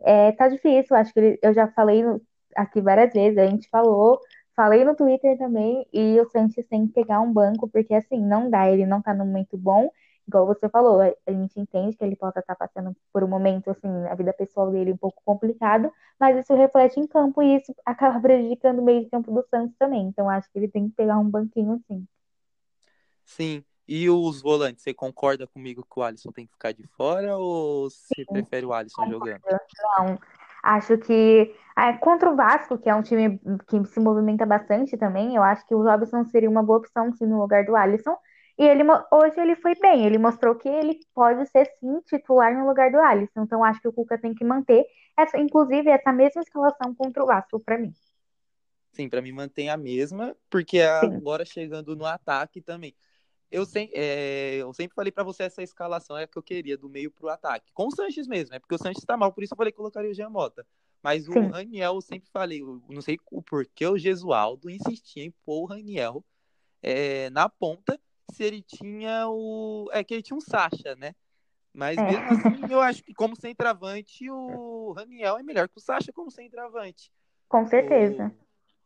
[0.02, 2.22] é, tá difícil, acho que ele, eu já falei no,
[2.56, 4.20] aqui várias vezes, a gente falou,
[4.56, 8.50] falei no Twitter também, e o Sanches tem que pegar um banco, porque assim, não
[8.50, 9.90] dá, ele não tá no momento bom,
[10.28, 13.70] igual você falou, a gente entende que ele possa estar tá passando por um momento,
[13.72, 17.74] assim, a vida pessoal dele um pouco complicado, mas isso reflete em campo e isso
[17.86, 20.96] acaba prejudicando o meio de campo do Santos também, então acho que ele tem que
[20.96, 22.06] pegar um banquinho sim.
[23.26, 27.38] Sim, e os volantes, você concorda comigo que o Alisson tem que ficar de fora
[27.38, 29.44] ou você Sim, prefere o Alisson jogando?
[29.98, 30.20] Não,
[30.64, 35.36] Acho que é, contra o Vasco, que é um time que se movimenta bastante também,
[35.36, 38.16] eu acho que o Robson seria uma boa opção sim, no lugar do Alisson.
[38.58, 42.66] E ele hoje ele foi bem, ele mostrou que ele pode ser sim titular no
[42.66, 43.44] lugar do Alisson.
[43.44, 44.86] Então acho que o Cuca tem que manter
[45.18, 47.92] essa, inclusive essa mesma escalação contra o Vasco para mim.
[48.94, 52.96] Sim, para mim mantém a mesma, porque agora chegando no ataque também
[53.54, 56.76] eu, sem, é, eu sempre falei para você essa escalação é a que eu queria,
[56.76, 57.72] do meio pro ataque.
[57.72, 59.78] Com o Sanches mesmo, é porque o Sanches tá mal, por isso eu falei que
[59.78, 60.66] colocaria o Jean Mota.
[61.04, 61.38] Mas Sim.
[61.38, 65.62] o Raniel, eu sempre falei, eu não sei o porquê o Gesualdo insistia em pôr
[65.62, 66.26] o Raniel
[66.82, 68.00] é, na ponta
[68.32, 69.88] se ele tinha o.
[69.92, 71.14] É que ele tinha um Sacha, né?
[71.72, 72.04] Mas é.
[72.04, 72.40] mesmo assim,
[72.74, 77.12] eu acho que como centroavante, o Raniel é melhor que o Sacha como centroavante.
[77.48, 78.28] Com certeza.
[78.28, 78.44] O...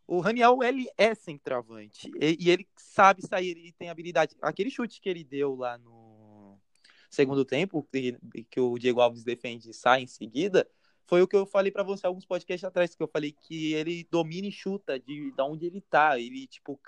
[0.08, 2.10] O Raniel, ele é centroavante.
[2.20, 4.36] E, e, ele sabe sair, ele tem habilidade.
[4.41, 6.58] Aquele chute que ele deu lá no
[7.10, 8.17] segundo tempo, que,
[8.50, 10.67] que o Diego Alves defende e sai em seguida,
[11.06, 14.08] foi o que eu falei para você alguns podcasts atrás, que eu falei que ele
[14.10, 16.17] domina e chuta de, de onde ele tá.
[16.17, 16.80] Ele, tipo,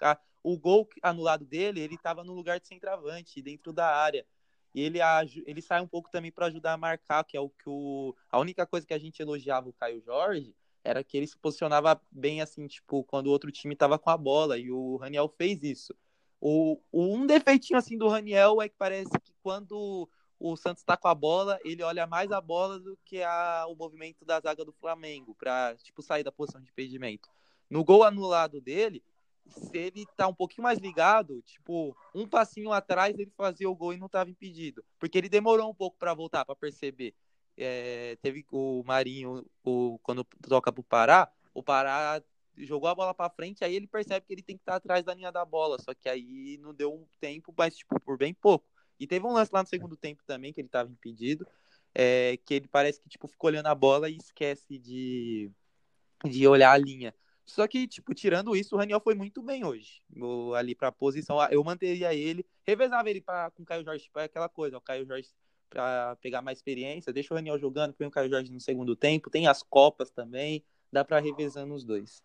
[0.42, 4.26] o gol anulado dele, ele tava no lugar de centroavante, dentro da área.
[4.74, 5.00] E ele,
[5.46, 8.16] ele sai um pouco também para ajudar a marcar, que é o que o.
[8.30, 12.02] A única coisa que a gente elogiava o Caio Jorge era que ele se posicionava
[12.12, 15.64] bem assim, tipo, quando o outro time tava com a bola, e o Raniel fez
[15.64, 15.94] isso.
[16.42, 20.96] O, o um defeitinho assim do Raniel é que parece que quando o Santos tá
[20.96, 24.64] com a bola, ele olha mais a bola do que a, o movimento da zaga
[24.64, 27.30] do Flamengo, para tipo, sair da posição de impedimento.
[27.70, 29.04] No gol anulado dele,
[29.50, 33.94] se ele tá um pouquinho mais ligado, tipo, um passinho atrás ele fazia o gol
[33.94, 34.84] e não tava impedido.
[34.98, 37.14] Porque ele demorou um pouco para voltar, para perceber
[37.60, 42.24] é, teve o Marinho, o, quando toca pro Pará, o Pará
[42.58, 45.14] jogou a bola para frente, aí ele percebe que ele tem que estar atrás da
[45.14, 48.66] linha da bola, só que aí não deu um tempo, mas tipo, por bem pouco.
[49.00, 51.46] E teve um lance lá no segundo tempo também, que ele estava impedido,
[51.94, 55.52] é, que ele parece que tipo, ficou olhando a bola e esquece de,
[56.26, 57.14] de olhar a linha.
[57.46, 60.04] Só que, tipo, tirando isso, o Raniel foi muito bem hoje.
[60.56, 61.42] ali pra posição.
[61.50, 64.82] Eu manteria ele, revezava ele pra, com o Caio Jorge, tipo, é aquela coisa, o
[64.82, 65.30] Caio Jorge
[65.70, 67.14] para pegar mais experiência.
[67.14, 69.30] Deixa o Raniel jogando, põe o Caio Jorge no segundo tempo.
[69.30, 72.24] Tem as Copas também, dá para revezando os dois.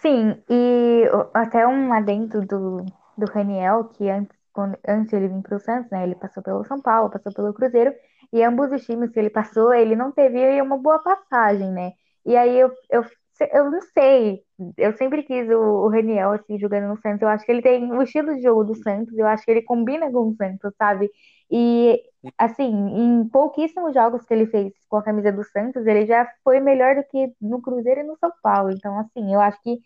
[0.00, 2.84] Sim, e até um adendo do,
[3.16, 6.64] do Raniel, que antes, quando, antes ele vir para o Santos, né, ele passou pelo
[6.64, 7.94] São Paulo, passou pelo Cruzeiro,
[8.32, 11.92] e ambos os times que ele passou, ele não teve uma boa passagem, né?
[12.24, 13.04] E aí eu, eu,
[13.52, 14.42] eu não sei,
[14.78, 17.92] eu sempre quis o, o Raniel, assim, jogando no Santos, eu acho que ele tem
[17.92, 21.10] o estilo de jogo do Santos, eu acho que ele combina com o Santos, sabe?
[21.54, 22.02] E,
[22.38, 26.60] assim, em pouquíssimos jogos que ele fez com a camisa do Santos, ele já foi
[26.60, 28.70] melhor do que no Cruzeiro e no São Paulo.
[28.70, 29.78] Então, assim, eu acho que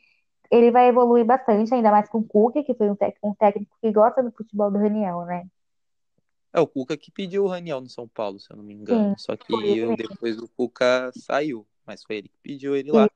[0.48, 3.90] ele vai evoluir bastante, ainda mais com o Cuca, que foi um, um técnico que
[3.90, 5.44] gosta do futebol do Raniel, né?
[6.52, 9.10] É o Cuca que pediu o Raniel no São Paulo, se eu não me engano.
[9.10, 13.10] Sim, Só que eu, depois o Cuca saiu, mas foi ele que pediu ele lá.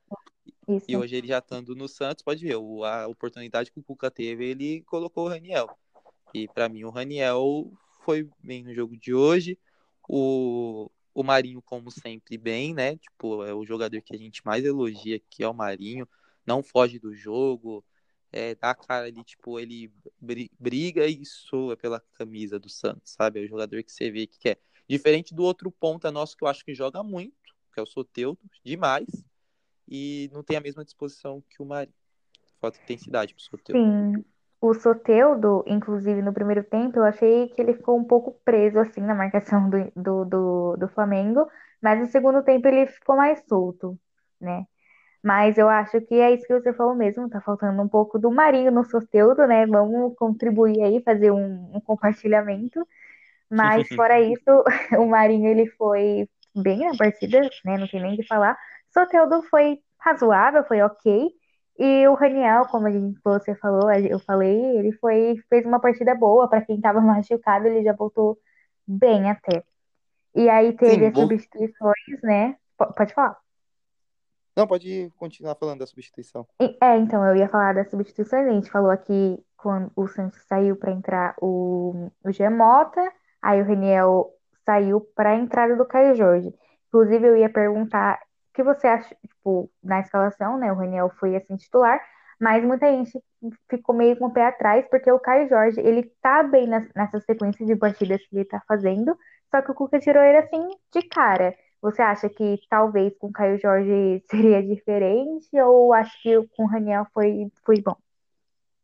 [0.44, 0.86] Isso, isso.
[0.88, 4.44] E hoje ele já estando no Santos, pode ver, a oportunidade que o Cuca teve,
[4.44, 5.70] ele colocou o Raniel.
[6.34, 7.70] E para mim o Raniel
[8.04, 9.58] foi bem no jogo de hoje.
[10.08, 12.96] O, o Marinho, como sempre, bem, né?
[12.96, 16.08] Tipo, é o jogador que a gente mais elogia aqui, é o Marinho.
[16.46, 17.84] Não foge do jogo,
[18.32, 19.92] é, dá a cara ali, tipo, ele
[20.58, 23.40] briga e soa pela camisa do Santos, sabe?
[23.40, 24.60] É o jogador que você vê que quer.
[24.88, 28.40] Diferente do outro ponta nosso que eu acho que joga muito, que é o Soteudo,
[28.64, 29.06] demais,
[29.86, 31.94] e não tem a mesma disposição que o Marinho.
[32.60, 33.80] Falta intensidade pro Soteudo.
[33.80, 34.24] Sim.
[34.60, 39.00] O Soteudo, inclusive, no primeiro tempo, eu achei que ele ficou um pouco preso, assim,
[39.00, 41.48] na marcação do, do, do, do Flamengo,
[41.82, 43.98] mas no segundo tempo ele ficou mais solto,
[44.40, 44.66] né?
[45.24, 48.30] Mas eu acho que é isso que você falou mesmo, tá faltando um pouco do
[48.30, 49.66] Marinho no Soteudo, né?
[49.66, 52.86] Vamos contribuir aí, fazer um, um compartilhamento.
[53.50, 54.64] Mas fora isso,
[54.98, 57.78] o Marinho ele foi bem na partida, né?
[57.78, 58.56] Não tem nem o que falar.
[58.92, 61.28] Soteudo foi razoável, foi ok.
[61.82, 66.46] E o Raniel, como gente, você falou, eu falei, ele foi fez uma partida boa
[66.46, 68.38] para quem estava machucado, ele já voltou
[68.86, 69.64] bem até.
[70.34, 72.56] E aí teve Sim, as substituições, né?
[72.78, 73.38] P pode falar.
[74.54, 76.46] Não, pode continuar falando da substituição.
[76.60, 78.46] É, então, eu ia falar das substituições.
[78.46, 83.00] A gente falou aqui quando o Santos saiu para entrar o, o Gemota,
[83.40, 84.30] aí o Raniel
[84.66, 86.52] saiu para a entrada do Caio Jorge.
[86.88, 88.20] Inclusive, eu ia perguntar
[88.60, 90.70] que você acha, tipo, na escalação, né?
[90.70, 91.98] O Raniel foi assim titular,
[92.38, 93.18] mas muita gente
[93.68, 97.64] ficou meio com o pé atrás, porque o Caio Jorge, ele tá bem nessa sequência
[97.64, 99.16] de partidas que ele tá fazendo,
[99.50, 101.56] só que o Cuca tirou ele assim de cara.
[101.80, 106.66] Você acha que talvez com o Caio Jorge seria diferente, ou acho que com o
[106.66, 107.96] Raniel foi, foi bom?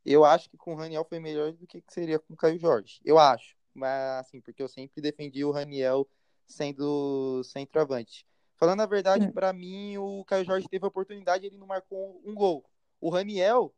[0.05, 3.01] Eu acho que com o Raniel foi melhor do que seria com o Caio Jorge.
[3.05, 3.55] Eu acho.
[3.75, 6.09] Mas assim, porque eu sempre defendi o Raniel
[6.47, 8.25] sendo centroavante.
[8.57, 12.35] Falando a verdade, para mim, o Caio Jorge teve a oportunidade, ele não marcou um
[12.35, 12.65] gol.
[13.01, 13.75] O Raniel,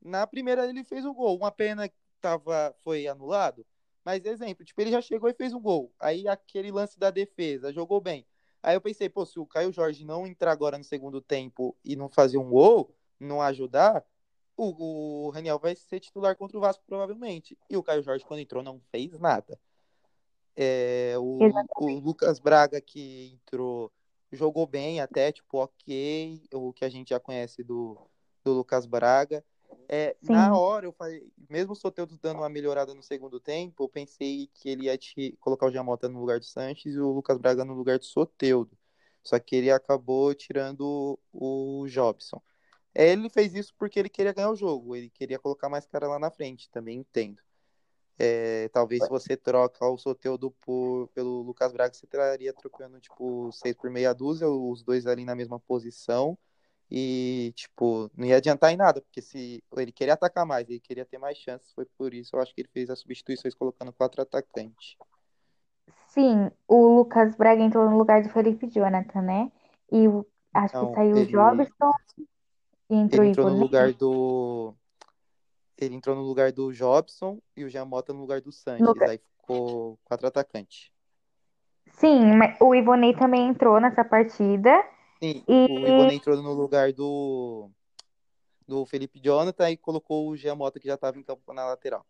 [0.00, 1.36] na primeira ele fez o gol.
[1.36, 3.66] Uma pena que tava, foi anulado.
[4.04, 5.92] Mas, exemplo, tipo, ele já chegou e fez um gol.
[5.98, 8.24] Aí aquele lance da defesa, jogou bem.
[8.62, 11.96] Aí eu pensei, pô, se o Caio Jorge não entrar agora no segundo tempo e
[11.96, 14.04] não fazer um gol, não ajudar,
[14.56, 17.58] o, o Raniel vai ser titular contra o Vasco, provavelmente.
[17.68, 19.58] E o Caio Jorge, quando entrou, não fez nada.
[20.56, 21.38] É, o,
[21.78, 23.90] o Lucas Braga, que entrou
[24.34, 27.98] jogou bem até, tipo, ok, o que a gente já conhece do,
[28.44, 29.44] do Lucas Braga.
[29.88, 33.88] É, na hora, eu falei, mesmo o Soteldo dando uma melhorada no segundo tempo, eu
[33.88, 37.38] pensei que ele ia te colocar o Jamota no lugar do Sanches e o Lucas
[37.38, 38.76] Braga no lugar do Soteudo.
[39.22, 42.40] Só que ele acabou tirando o Jobson.
[42.94, 46.06] É, ele fez isso porque ele queria ganhar o jogo, ele queria colocar mais cara
[46.06, 47.42] lá na frente, também entendo.
[48.18, 53.50] É, talvez se você troca o Soteudo por, pelo Lucas Braga, você estaria trocando, tipo,
[53.52, 56.38] seis por meia dúzia, os dois ali na mesma posição.
[56.90, 61.04] E, tipo, não ia adiantar em nada, porque se ele queria atacar mais, ele queria
[61.04, 64.22] ter mais chances, foi por isso eu acho que ele fez as substituições colocando quatro
[64.22, 64.96] atacantes.
[66.08, 69.50] Sim, o Lucas Braga entrou no lugar do Felipe Jonathan, né?
[69.90, 71.26] E o, acho não, que saiu ele...
[71.26, 71.90] o Jobson
[72.90, 74.74] e entrou, ele entrou no lugar do
[75.84, 78.86] ele entrou no lugar do Jobson e o Jamota no lugar do Sanches.
[78.86, 78.94] No...
[79.08, 80.90] Aí ficou quatro atacantes.
[81.86, 84.70] Sim, mas o Ivonei também entrou nessa partida.
[85.22, 85.66] Sim, e...
[85.70, 87.70] o Ivonei entrou no lugar do,
[88.66, 92.04] do Felipe Jonathan e colocou o Jamota que já estava em campo na lateral.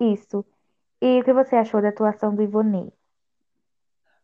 [0.00, 0.44] Isso.
[1.00, 2.92] E o que você achou da atuação do Ivonei?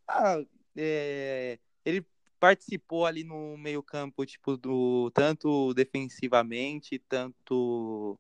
[0.09, 0.43] Ah,
[0.77, 1.59] é...
[1.85, 2.07] ele
[2.41, 8.19] participou ali no meio campo, tipo, do tanto defensivamente, tanto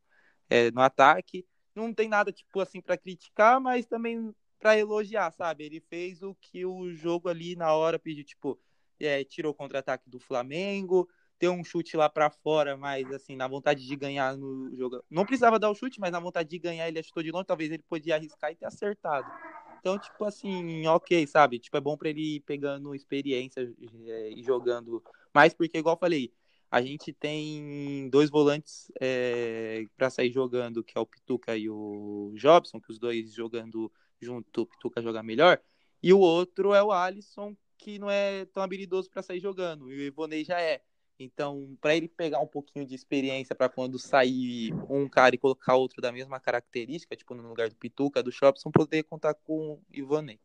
[0.52, 1.46] é, no ataque.
[1.74, 5.64] Não tem nada, tipo, assim, para criticar, mas também para elogiar, sabe?
[5.64, 8.58] Ele fez o que o jogo ali na hora pediu, tipo,
[9.00, 11.08] é, tirou o contra-ataque do Flamengo,
[11.40, 15.02] deu um chute lá para fora, mas assim, na vontade de ganhar no jogo.
[15.10, 17.72] Não precisava dar o chute, mas na vontade de ganhar ele chutou de longe, talvez
[17.72, 19.32] ele podia arriscar e ter acertado.
[19.80, 21.58] Então, tipo assim, ok, sabe?
[21.58, 23.62] Tipo, é bom pra ele ir pegando experiência
[24.06, 25.02] é, e jogando
[25.34, 26.32] mais, porque, igual eu falei,
[26.72, 32.32] a gente tem dois volantes é, para sair jogando, que é o Pituca e o
[32.34, 35.60] Jobson, que os dois jogando junto, o Pituca joga melhor.
[36.02, 39.98] E o outro é o Alisson, que não é tão habilidoso para sair jogando, e
[39.98, 40.80] o Ivonei já é.
[41.18, 45.74] Então, para ele pegar um pouquinho de experiência para quando sair um cara e colocar
[45.74, 49.82] outro da mesma característica, tipo no lugar do Pituca, do Jobson, poder contar com o
[49.92, 50.40] Ivonei.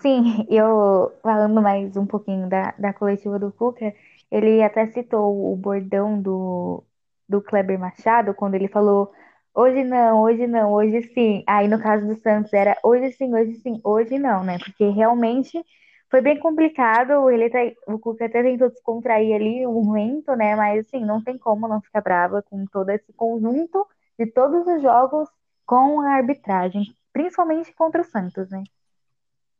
[0.00, 3.94] Sim, eu falando mais um pouquinho da, da coletiva do Cuca,
[4.30, 6.84] ele até citou o bordão do,
[7.28, 9.12] do Kleber Machado, quando ele falou
[9.54, 11.42] hoje não, hoje não, hoje sim.
[11.46, 14.58] Aí no caso do Santos era hoje sim, hoje sim, hoje não, né?
[14.58, 15.64] Porque realmente
[16.10, 17.30] foi bem complicado.
[17.30, 20.56] Ele tá, o Cuca até tentou descontrair ali um momento, né?
[20.56, 23.86] Mas assim, não tem como não ficar brava com todo esse conjunto
[24.18, 25.28] de todos os jogos
[25.66, 28.64] com a arbitragem, principalmente contra o Santos, né?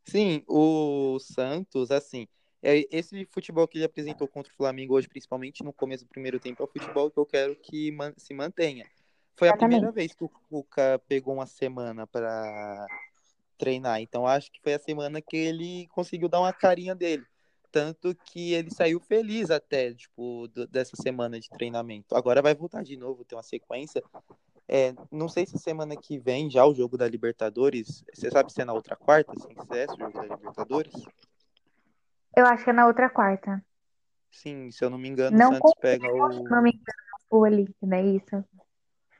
[0.05, 2.27] Sim, o Santos, assim,
[2.61, 6.61] esse futebol que ele apresentou contra o Flamengo hoje, principalmente no começo do primeiro tempo,
[6.61, 8.85] é o futebol que eu quero que man se mantenha.
[9.35, 9.79] Foi a Exatamente.
[9.79, 12.85] primeira vez que o Cuca pegou uma semana para
[13.57, 17.25] treinar, então acho que foi a semana que ele conseguiu dar uma carinha dele.
[17.71, 22.15] Tanto que ele saiu feliz até, tipo, dessa semana de treinamento.
[22.15, 24.03] Agora vai voltar de novo, ter uma sequência.
[24.67, 28.03] É, não sei se semana que vem já o jogo da Libertadores.
[28.13, 30.93] Você sabe se é na outra quarta, se é o jogo da Libertadores?
[32.35, 33.63] Eu acho que é na outra quarta.
[34.31, 36.43] Sim, se eu não me engano, não o Santos pega o.
[36.49, 38.43] Não me engano, o Olímpio, não é isso?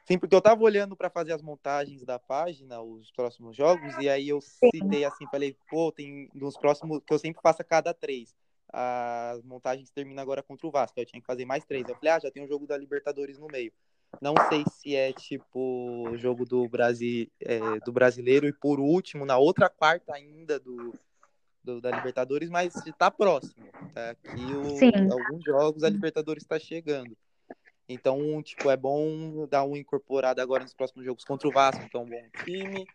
[0.06, 4.10] Sim, porque eu tava olhando para fazer as montagens da página, os próximos jogos, e
[4.10, 4.70] aí eu Sim.
[4.74, 8.34] citei assim, falei, pô, tem nos próximos, que eu sempre faço a cada três.
[8.74, 11.88] As montagens terminam agora contra o Vasco, eu tinha que fazer mais três.
[11.88, 13.72] Eu falei, ah, já tem um jogo da Libertadores no meio.
[14.20, 19.38] Não sei se é tipo jogo do, Brasil, é, do brasileiro e por último, na
[19.38, 20.94] outra quarta ainda do,
[21.64, 23.66] do, da Libertadores, mas está próximo.
[23.94, 24.12] Tá?
[24.12, 27.16] Aqui o, alguns jogos a Libertadores está chegando.
[27.88, 31.98] Então, tipo, é bom dar uma incorporada agora nos próximos jogos contra o Vasco, que
[31.98, 32.86] é um bom time.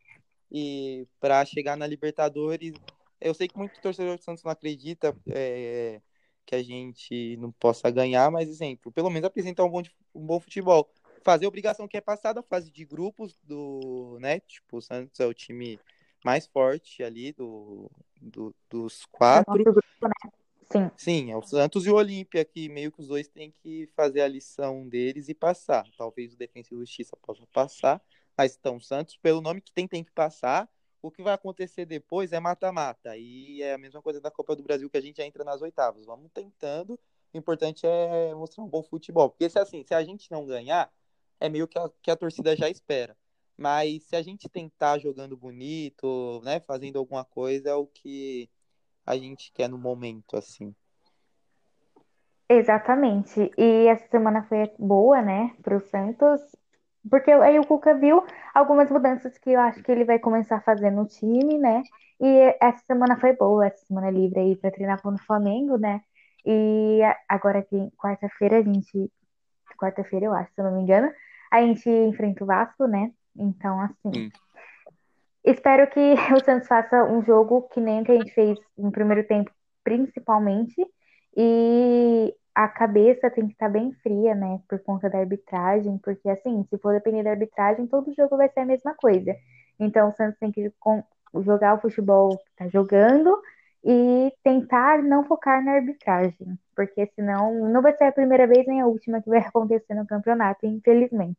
[0.50, 2.74] E para chegar na Libertadores,
[3.20, 6.00] eu sei que muito torcedor do Santos não acredita é,
[6.46, 9.82] que a gente não possa ganhar, mas exemplo, pelo menos apresentar um bom,
[10.14, 10.88] um bom futebol.
[11.24, 14.38] Fazer a obrigação que é passada, a fase de grupos do, né?
[14.40, 15.78] Tipo, o Santos é o time
[16.24, 19.54] mais forte ali do, do dos quatro.
[19.54, 20.10] Né?
[20.70, 20.90] Sim.
[20.96, 24.20] Sim, é o Santos e o Olímpia, que meio que os dois têm que fazer
[24.20, 25.86] a lição deles e passar.
[25.96, 28.02] Talvez o Defensa e Justiça possa passar,
[28.36, 30.68] mas então, o Santos, pelo nome que tem, tem que passar.
[31.00, 33.16] O que vai acontecer depois é mata-mata.
[33.16, 35.62] E é a mesma coisa da Copa do Brasil que a gente já entra nas
[35.62, 36.04] oitavas.
[36.04, 36.98] Vamos tentando.
[37.32, 39.30] O importante é mostrar um bom futebol.
[39.30, 40.92] Porque se assim, se a gente não ganhar,
[41.38, 43.16] é meio que a, que a torcida já espera.
[43.56, 48.50] Mas se a gente tentar jogando bonito, né, fazendo alguma coisa, é o que
[49.04, 50.74] a gente quer no momento, assim.
[52.48, 53.50] Exatamente.
[53.56, 56.40] E essa semana foi boa, né, para o Santos,
[57.08, 60.60] porque aí o Cuca viu algumas mudanças que eu acho que ele vai começar a
[60.60, 61.82] fazer no time, né?
[62.20, 66.00] E essa semana foi boa, essa semana livre aí para treinar com o Flamengo, né?
[66.44, 69.10] E agora aqui, quarta-feira, a gente.
[69.78, 71.12] Quarta-feira, eu acho, se eu não me engano,
[71.50, 73.12] a gente enfrenta o Vasco, né?
[73.38, 74.30] Então, assim.
[75.44, 76.00] Espero que
[76.34, 79.50] o Santos faça um jogo que nem o que a gente fez no primeiro tempo,
[79.84, 80.74] principalmente.
[81.36, 84.60] E a cabeça tem que estar bem fria, né?
[84.68, 85.98] Por conta da arbitragem.
[85.98, 89.36] Porque, assim, se for depender da arbitragem, todo jogo vai ser a mesma coisa.
[89.78, 90.72] Então, o Santos tem que
[91.44, 93.38] jogar o futebol que tá jogando
[93.84, 96.58] e tentar não focar na arbitragem.
[96.74, 100.06] Porque senão não vai ser a primeira vez nem a última que vai acontecer no
[100.06, 101.38] campeonato, infelizmente.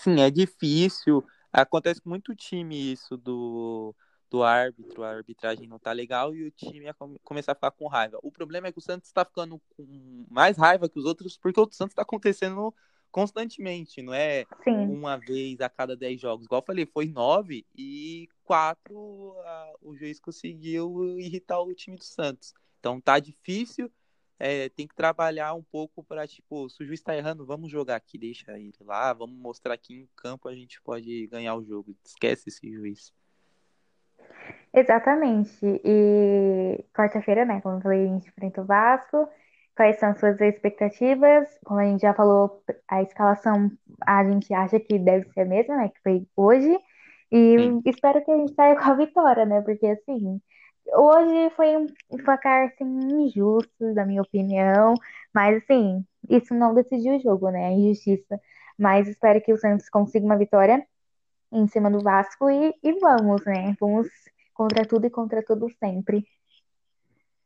[0.00, 1.22] Sim, é difícil.
[1.52, 3.94] Acontece com muito time isso do,
[4.30, 7.86] do árbitro, a arbitragem não tá legal e o time ia começar a ficar com
[7.86, 8.18] raiva.
[8.22, 11.60] O problema é que o Santos está ficando com mais raiva que os outros porque
[11.60, 12.74] o Santos está acontecendo
[13.10, 14.86] constantemente, não é Sim.
[14.86, 16.46] uma vez a cada dez jogos.
[16.46, 22.04] Igual eu falei, foi nove e quatro a, o juiz conseguiu irritar o time do
[22.04, 22.54] Santos.
[22.78, 23.90] Então tá difícil
[24.40, 27.96] é, tem que trabalhar um pouco para, tipo, se o juiz está errando, vamos jogar
[27.96, 31.94] aqui, deixa ele lá, vamos mostrar aqui em campo, a gente pode ganhar o jogo.
[32.02, 33.12] Esquece esse juiz.
[34.72, 35.58] Exatamente.
[35.84, 39.28] E quarta-feira, né, como eu falei, a gente enfrenta o Vasco.
[39.76, 41.46] Quais são suas expectativas?
[41.64, 43.70] Como a gente já falou, a escalação
[44.06, 46.78] a gente acha que deve ser a mesma, né, que foi hoje.
[47.30, 47.82] E Sim.
[47.84, 49.60] espero que a gente saia com a vitória, né?
[49.60, 50.40] Porque assim,
[50.86, 51.86] Hoje foi um
[52.24, 54.94] placar assim, injusto, da minha opinião,
[55.32, 57.66] mas assim, isso não decidiu o jogo, né?
[57.66, 58.40] A injustiça.
[58.78, 60.86] Mas espero que o Santos consiga uma vitória
[61.52, 63.76] em cima do Vasco e, e vamos, né?
[63.78, 64.08] Vamos
[64.54, 66.26] contra tudo e contra tudo sempre.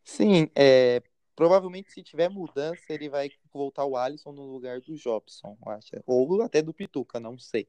[0.05, 1.03] Sim, é,
[1.35, 5.91] provavelmente se tiver mudança, ele vai voltar o Alisson no lugar do Jobson, acho.
[6.07, 7.69] Ou até do Pituca, não sei.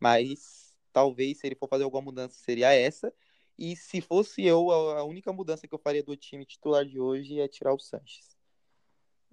[0.00, 3.12] Mas talvez se ele for fazer alguma mudança seria essa.
[3.58, 7.40] E se fosse eu, a única mudança que eu faria do time titular de hoje
[7.40, 8.36] é tirar o Sanches.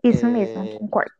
[0.04, 0.30] Isso é...
[0.30, 1.12] mesmo, concordo.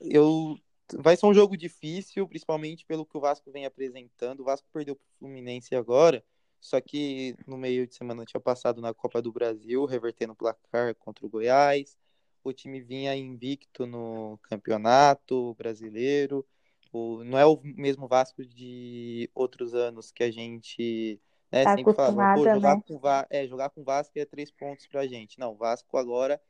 [0.00, 0.58] Eu
[0.94, 4.40] vai ser um jogo difícil, principalmente pelo que o Vasco vem apresentando.
[4.40, 6.24] O Vasco perdeu para o Fluminense agora,
[6.60, 10.94] só que no meio de semana tinha passado na Copa do Brasil, revertendo o placar
[10.96, 11.98] contra o Goiás.
[12.44, 16.46] O time vinha invicto no campeonato brasileiro.
[16.92, 21.20] O, não é o mesmo Vasco de outros anos que a gente
[21.58, 22.82] né, tá sempre fala, Pô, jogar, né?
[22.86, 23.00] com,
[23.30, 25.38] é, jogar com Vasco é três pontos pra gente.
[25.38, 26.40] Não, o Vasco agora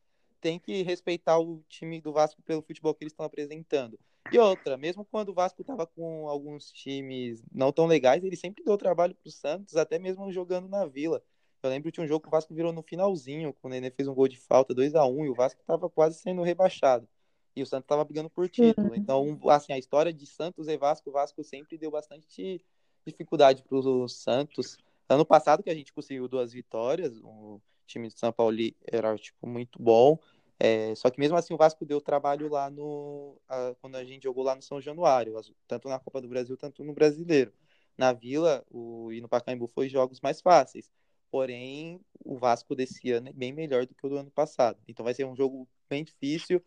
[0.40, 3.98] tem que respeitar o time do Vasco pelo futebol que eles estão apresentando.
[4.32, 8.64] E outra, mesmo quando o Vasco estava com alguns times não tão legais, ele sempre
[8.64, 11.22] deu trabalho para o Santos, até mesmo jogando na Vila.
[11.62, 14.09] Eu lembro que um jogo que o Vasco virou no finalzinho, quando o Nenê fez
[14.09, 17.09] um gol de falta, 2 a 1 e o Vasco estava quase sendo rebaixado.
[17.54, 18.94] E o Santos estava brigando por título.
[18.94, 22.61] Então, assim, a história de Santos e Vasco, o Vasco sempre deu bastante
[23.07, 24.76] dificuldade para o Santos.
[25.09, 29.46] Ano passado que a gente conseguiu duas vitórias, o time de São Paulo era tipo
[29.46, 30.18] muito bom.
[30.59, 33.36] É, só que mesmo assim o Vasco deu trabalho lá no.
[33.48, 35.34] A, quando a gente jogou lá no São Januário,
[35.68, 37.52] tanto na Copa do Brasil, tanto no Brasileiro.
[37.96, 40.90] Na Vila o, e no Pacaembu foi jogos mais fáceis.
[41.30, 44.78] Porém, o Vasco desse ano é bem melhor do que o do ano passado.
[44.88, 46.62] Então vai ser um jogo bem difícil.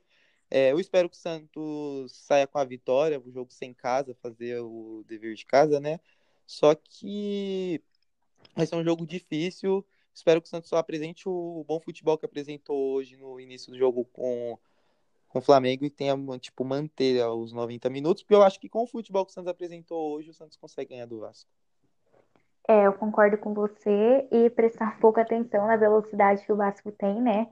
[0.52, 4.60] É, eu espero que o Santos saia com a vitória, o jogo sem casa, fazer
[4.62, 6.00] o dever de casa, né?
[6.48, 7.82] Só que
[8.56, 9.86] vai ser um jogo difícil.
[10.14, 13.78] Espero que o Santos só apresente o bom futebol que apresentou hoje no início do
[13.78, 14.58] jogo com,
[15.30, 18.84] com o Flamengo e tenha, tipo, manter os 90 minutos, porque eu acho que com
[18.84, 21.50] o futebol que o Santos apresentou hoje, o Santos consegue ganhar do Vasco.
[22.68, 27.20] É, eu concordo com você e prestar pouca atenção na velocidade que o Vasco tem,
[27.20, 27.48] né?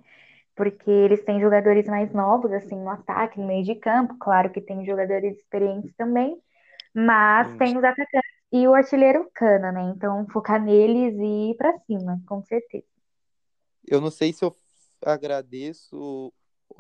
[0.56, 4.16] Porque eles têm jogadores mais novos, assim, no ataque, no meio de campo.
[4.20, 6.40] Claro que tem jogadores experientes também,
[6.94, 7.58] mas Sim.
[7.58, 9.92] tem os atacantes e o artilheiro Cana, né?
[9.96, 12.86] Então, focar neles e ir pra cima, com certeza.
[13.86, 14.56] Eu não sei se eu
[15.06, 16.34] agradeço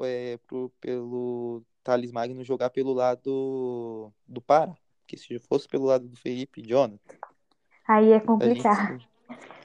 [0.03, 4.75] é, pro, pelo Thales Magno jogar pelo lado do Pará.
[5.01, 7.15] Porque se fosse pelo lado do Felipe e Jonathan.
[7.87, 8.77] Aí é complicado.
[8.77, 9.09] A gente,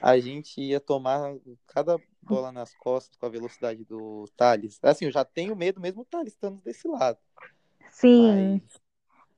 [0.01, 1.35] a gente ia tomar
[1.67, 4.79] cada bola nas costas com a velocidade do Thales.
[4.81, 7.17] Assim, eu já tenho medo mesmo o Thales estando desse lado.
[7.91, 8.61] Sim.
[8.61, 8.82] Mas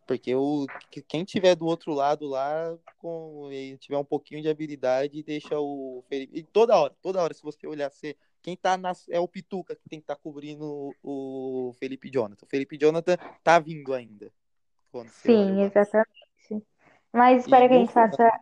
[0.05, 0.67] porque o,
[1.07, 6.03] quem tiver do outro lado lá, com, e tiver um pouquinho de habilidade, deixa o
[6.07, 6.37] Felipe.
[6.37, 9.75] E toda hora, toda hora, se você olhar, você, quem tá na, é o Pituca
[9.75, 12.45] que tem que estar tá cobrindo o Felipe Jonathan.
[12.45, 14.31] O Felipe Jonathan tá vindo ainda.
[15.07, 16.65] Sim, exatamente.
[17.11, 18.39] Mas espero e que a gente faça.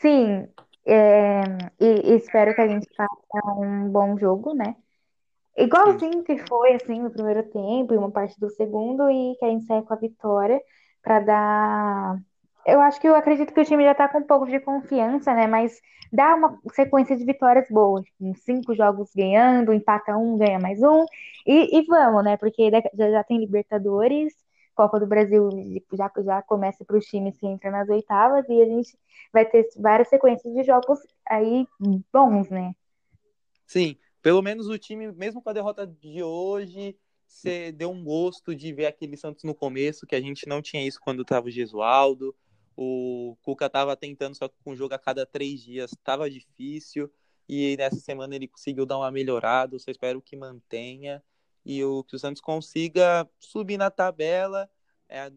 [0.00, 0.48] Sim,
[0.86, 1.40] é...
[1.78, 4.74] e, e espero que a gente faça um bom jogo, né?
[5.58, 9.48] Igualzinho que foi, assim, no primeiro tempo e uma parte do segundo, e que a
[9.48, 10.60] gente sai com a vitória
[11.02, 12.18] para dar.
[12.64, 15.34] Eu acho que eu acredito que o time já tá com um pouco de confiança,
[15.34, 15.46] né?
[15.46, 15.80] Mas
[16.12, 18.04] dá uma sequência de vitórias boas.
[18.36, 21.04] Cinco jogos ganhando, empata um, ganha mais um.
[21.46, 22.36] E, e vamos, né?
[22.36, 24.34] Porque já, já tem Libertadores,
[24.74, 25.48] Copa do Brasil
[25.92, 28.96] já, já começa para os times que entram nas oitavas, e a gente
[29.32, 31.66] vai ter várias sequências de jogos aí
[32.12, 32.74] bons, né?
[33.66, 36.96] Sim, pelo menos o time, mesmo com a derrota de hoje,
[37.26, 40.84] você deu um gosto de ver aquele Santos no começo, que a gente não tinha
[40.86, 42.34] isso quando estava o Gesualdo.
[42.76, 47.10] O Cuca estava tentando, só que com o jogo a cada três dias estava difícil.
[47.48, 49.76] E nessa semana ele conseguiu dar uma melhorada.
[49.76, 51.22] Eu espero que mantenha.
[51.64, 54.70] E o, que o Santos consiga subir na tabela.
[55.08, 55.30] É,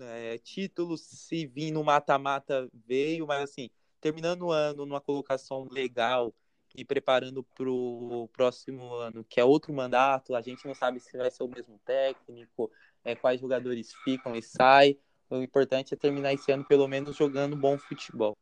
[0.00, 3.68] é, título, se vir no mata-mata, veio, mas assim,
[4.00, 6.34] terminando o ano numa colocação legal
[6.76, 10.34] e preparando para o próximo ano, que é outro mandato.
[10.34, 12.70] A gente não sabe se vai ser o mesmo técnico,
[13.04, 14.98] é, quais jogadores ficam e saem.
[15.30, 18.36] O importante é terminar esse ano pelo menos jogando bom futebol.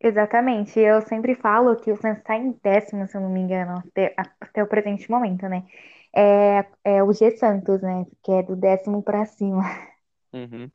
[0.00, 0.80] Exatamente.
[0.80, 4.14] Eu sempre falo que o Santos está em décimo, se eu não me engano, até,
[4.40, 5.64] até o presente momento, né?
[6.14, 8.04] É, é o G Santos, né?
[8.22, 9.62] Que é do décimo para cima.
[10.32, 10.70] Uhum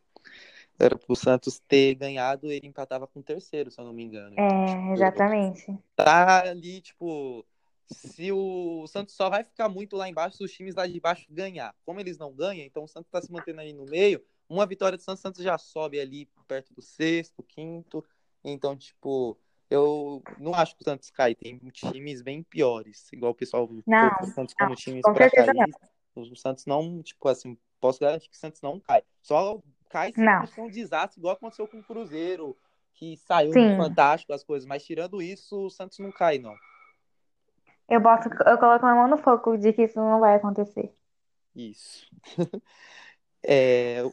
[0.79, 4.33] era pro Santos ter ganhado, ele empatava com o terceiro, se eu não me engano.
[4.39, 5.77] É, tipo, exatamente.
[5.95, 7.45] Tá ali, tipo,
[7.85, 11.25] se o Santos só vai ficar muito lá embaixo se os times lá de baixo
[11.29, 11.75] ganhar.
[11.85, 14.23] Como eles não ganham, então o Santos tá se mantendo ali no meio.
[14.47, 18.03] Uma vitória do Santos, Santos já sobe ali perto do sexto, quinto.
[18.43, 19.37] Então, tipo,
[19.69, 21.35] eu não acho que o Santos cai.
[21.35, 25.69] Tem times bem piores, igual o pessoal não, o Santos como times pra cair.
[26.15, 29.03] O Santos não, tipo assim, posso garantir que o Santos não cai.
[29.21, 30.37] Só cai se Não.
[30.37, 32.55] acontecer um desastre, igual aconteceu com o Cruzeiro,
[32.93, 33.75] que saiu Sim.
[33.75, 34.67] fantástico as coisas.
[34.67, 36.55] Mas tirando isso, o Santos não cai, não.
[37.89, 40.93] Eu boto, eu coloco a mão no fogo de que isso não vai acontecer.
[41.55, 42.07] Isso.
[43.41, 44.03] É,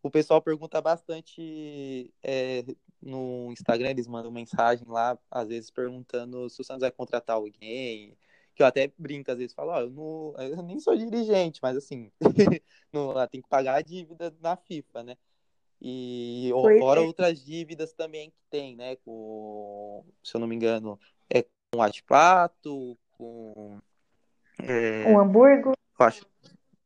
[0.00, 2.64] o pessoal pergunta bastante é,
[3.02, 8.16] no Instagram, eles mandam mensagem lá, às vezes perguntando se o Santos vai contratar alguém.
[8.54, 11.76] Que eu até brinco, às vezes falo, ó, eu, não, eu nem sou dirigente, mas
[11.76, 12.10] assim,
[12.92, 15.16] não, tem que pagar a dívida na FIFA, né?
[15.80, 17.04] E Pois fora é.
[17.04, 18.96] outras dívidas também que tem, né?
[18.96, 20.98] Com, se eu não me engano,
[21.28, 23.78] é com o Atipato, com.
[24.58, 26.26] é, O Hamburgo, acho.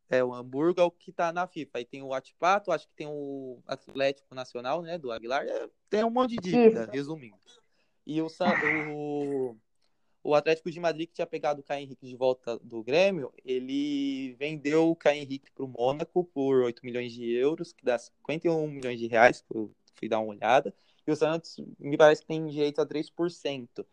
[0.09, 1.79] É, o Hamburgo é o que tá na FIFA.
[1.79, 4.97] Aí tem o Atipato, acho que tem o Atlético Nacional, né?
[4.97, 5.45] Do Aguilar.
[5.45, 6.93] É, tem um monte de dívida, Isso.
[6.93, 7.37] resumindo.
[8.07, 8.29] E o,
[8.93, 9.57] o,
[10.25, 14.35] o Atlético de Madrid, que tinha pegado o Caio Henrique de volta do Grêmio, ele
[14.39, 18.99] vendeu o Caio Henrique pro Mônaco por 8 milhões de euros, que dá 51 milhões
[18.99, 20.75] de reais, que eu fui dar uma olhada.
[21.07, 23.87] E o Santos, me parece que tem direito a 3%.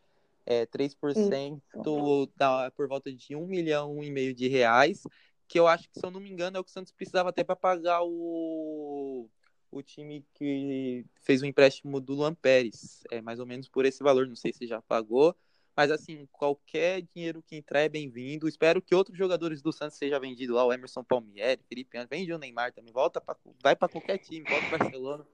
[0.45, 5.03] É, 3% dá por volta de 1 milhão e meio de reais
[5.51, 7.27] que eu acho que, se eu não me engano, é o que o Santos precisava
[7.27, 9.29] até para pagar o,
[9.69, 13.03] o time que fez o empréstimo do Luan Pérez.
[13.11, 15.35] É mais ou menos por esse valor, não sei se já pagou.
[15.75, 18.47] Mas, assim, qualquer dinheiro que entrar é bem-vindo.
[18.47, 20.65] Espero que outros jogadores do Santos sejam vendidos lá.
[20.65, 22.91] O Emerson Palmieri, Felipe Anderson, vende o Neymar também.
[22.91, 25.25] Volta pra, vai para qualquer time, volta para Barcelona.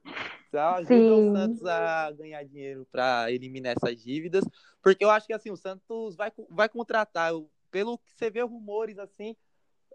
[0.52, 0.76] Tá?
[0.76, 1.30] Ajuda Sim.
[1.30, 4.46] o Santos a ganhar dinheiro para eliminar essas dívidas.
[4.82, 7.32] Porque eu acho que, assim, o Santos vai, vai contratar.
[7.72, 9.36] Pelo que você vê rumores, assim,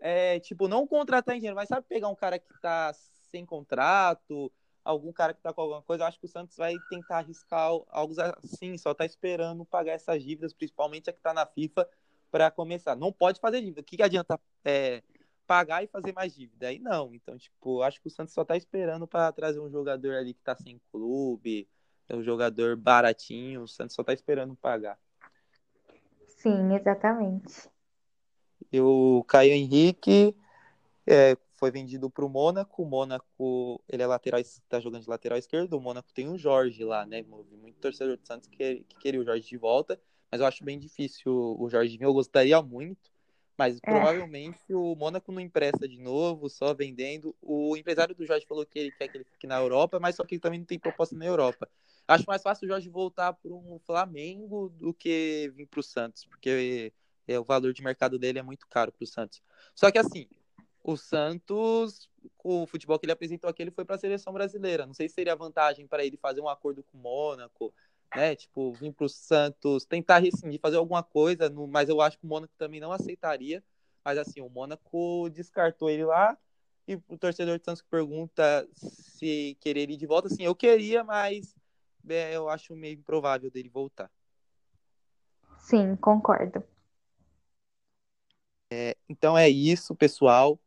[0.00, 2.92] é, tipo, não contratar engenheiro, mas sabe pegar um cara que tá
[3.30, 4.52] sem contrato,
[4.84, 7.70] algum cara que tá com alguma coisa, eu acho que o Santos vai tentar arriscar
[7.88, 11.88] algo assim, só tá esperando pagar essas dívidas, principalmente a que tá na FIFA,
[12.30, 12.96] para começar.
[12.96, 13.82] Não pode fazer dívida.
[13.82, 15.02] O que, que adianta é,
[15.46, 16.68] pagar e fazer mais dívida?
[16.68, 17.14] Aí não.
[17.14, 20.42] Então, tipo, acho que o Santos só tá esperando para trazer um jogador ali que
[20.42, 21.68] tá sem clube,
[22.10, 24.98] um jogador baratinho, o Santos só tá esperando pagar.
[26.26, 27.70] sim, exatamente.
[28.72, 30.34] E o Caio Henrique
[31.06, 32.82] é, foi vendido para o Mônaco.
[32.82, 35.74] O Mônaco, ele é lateral, está jogando de lateral esquerdo.
[35.74, 37.22] O Mônaco tem o Jorge lá, né?
[37.22, 39.96] Muito torcedor do Santos que, que queria o Jorge de volta,
[40.28, 42.04] mas eu acho bem difícil o Jorge vir.
[42.04, 43.12] Eu gostaria muito,
[43.56, 43.80] mas É.
[43.80, 47.32] provavelmente o Mônaco não empresta de novo, só vendendo.
[47.40, 50.24] O empresário do Jorge falou que ele quer que ele fique na Europa, mas só
[50.24, 51.68] que ele também não tem proposta na Europa.
[52.08, 56.24] Acho mais fácil o Jorge voltar para um Flamengo do que vir para o Santos,
[56.24, 56.92] porque
[57.28, 59.40] é, o valor de mercado dele é muito caro para o Santos.
[59.76, 60.26] Só que assim,
[60.82, 64.86] o Santos, com o futebol que ele apresentou aqui, ele foi para a seleção brasileira.
[64.86, 67.72] Não sei se seria vantagem para ele fazer um acordo com o Mônaco,
[68.14, 68.34] né?
[68.34, 71.66] Tipo, vir para o Santos, tentar rescindir, fazer alguma coisa, no...
[71.66, 73.62] mas eu acho que o Mônaco também não aceitaria.
[74.04, 76.36] Mas assim, o Mônaco descartou ele lá.
[76.86, 81.04] E o torcedor do Santos que pergunta se querer ir de volta, assim, eu queria,
[81.04, 81.54] mas
[82.08, 84.10] é, eu acho meio improvável dele voltar.
[85.58, 86.64] Sim, concordo.
[89.08, 90.58] Então é isso, pessoal.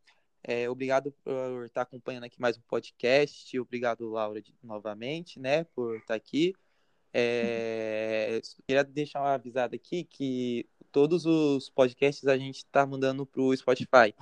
[0.47, 3.59] É, obrigado por estar acompanhando aqui mais um podcast.
[3.59, 6.53] Obrigado, Laura, de, novamente, né, por estar aqui.
[7.11, 13.41] É, queria deixar uma avisada aqui que todos os podcasts a gente está mandando para
[13.41, 14.13] o Spotify.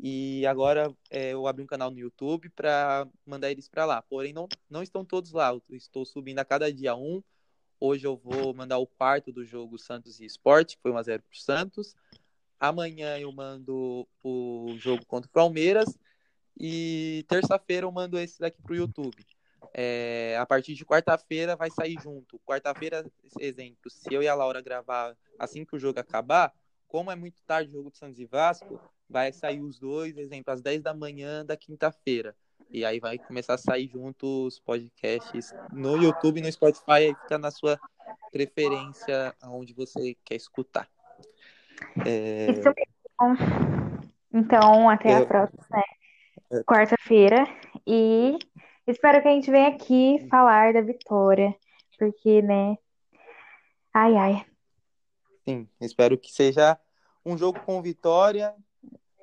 [0.00, 4.00] E agora é, eu abri um canal no YouTube para mandar eles para lá.
[4.00, 5.50] Porém, não, não estão todos lá.
[5.50, 7.22] Eu estou subindo a cada dia um.
[7.78, 11.30] Hoje eu vou mandar o quarto do jogo Santos e Esporte, que foi 1x0 para
[11.30, 11.94] o Santos.
[12.62, 15.98] Amanhã eu mando o jogo contra o Palmeiras.
[16.56, 19.26] E terça-feira eu mando esse daqui pro YouTube.
[19.74, 22.38] É, a partir de quarta-feira vai sair junto.
[22.46, 23.04] Quarta-feira,
[23.40, 26.54] exemplo, se eu e a Laura gravar assim que o jogo acabar,
[26.86, 30.52] como é muito tarde o jogo de Santos e Vasco, vai sair os dois, exemplo,
[30.52, 32.36] às 10 da manhã da quinta-feira.
[32.70, 37.14] E aí vai começar a sair junto os podcasts no YouTube e no Spotify, aí
[37.22, 37.76] fica na sua
[38.30, 40.88] preferência aonde você quer escutar.
[42.06, 42.50] É...
[42.50, 43.38] Isso mesmo.
[44.32, 46.62] Então, até a Eu- próxima, né?
[46.66, 47.44] Quarta-feira.
[47.86, 48.38] E
[48.86, 51.54] espero que a gente venha aqui falar da vitória.
[51.98, 52.76] Porque, né?
[53.94, 54.46] Ai, ai.
[55.44, 56.78] Sim, espero que seja
[57.24, 58.54] um jogo com vitória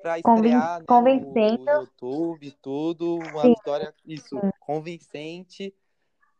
[0.02, 1.64] para Convin- estrear né, convincendo.
[1.64, 3.48] no YouTube tudo, uma Sim.
[3.54, 5.74] vitória isso, convincente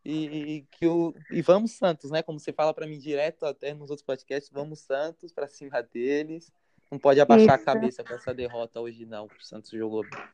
[0.04, 2.22] e, que o e vamos Santos, né?
[2.22, 6.52] Como você fala para mim direto até nos outros podcasts, vamos Santos para cima deles.
[6.90, 7.62] Não pode abaixar Isso.
[7.62, 10.24] a cabeça com essa derrota hoje não, o Santos jogou bem.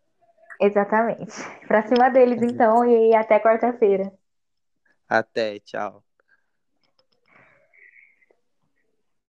[0.60, 1.32] Exatamente.
[1.66, 4.10] Pra cima deles, então, e até quarta-feira.
[5.08, 6.05] Até, tchau.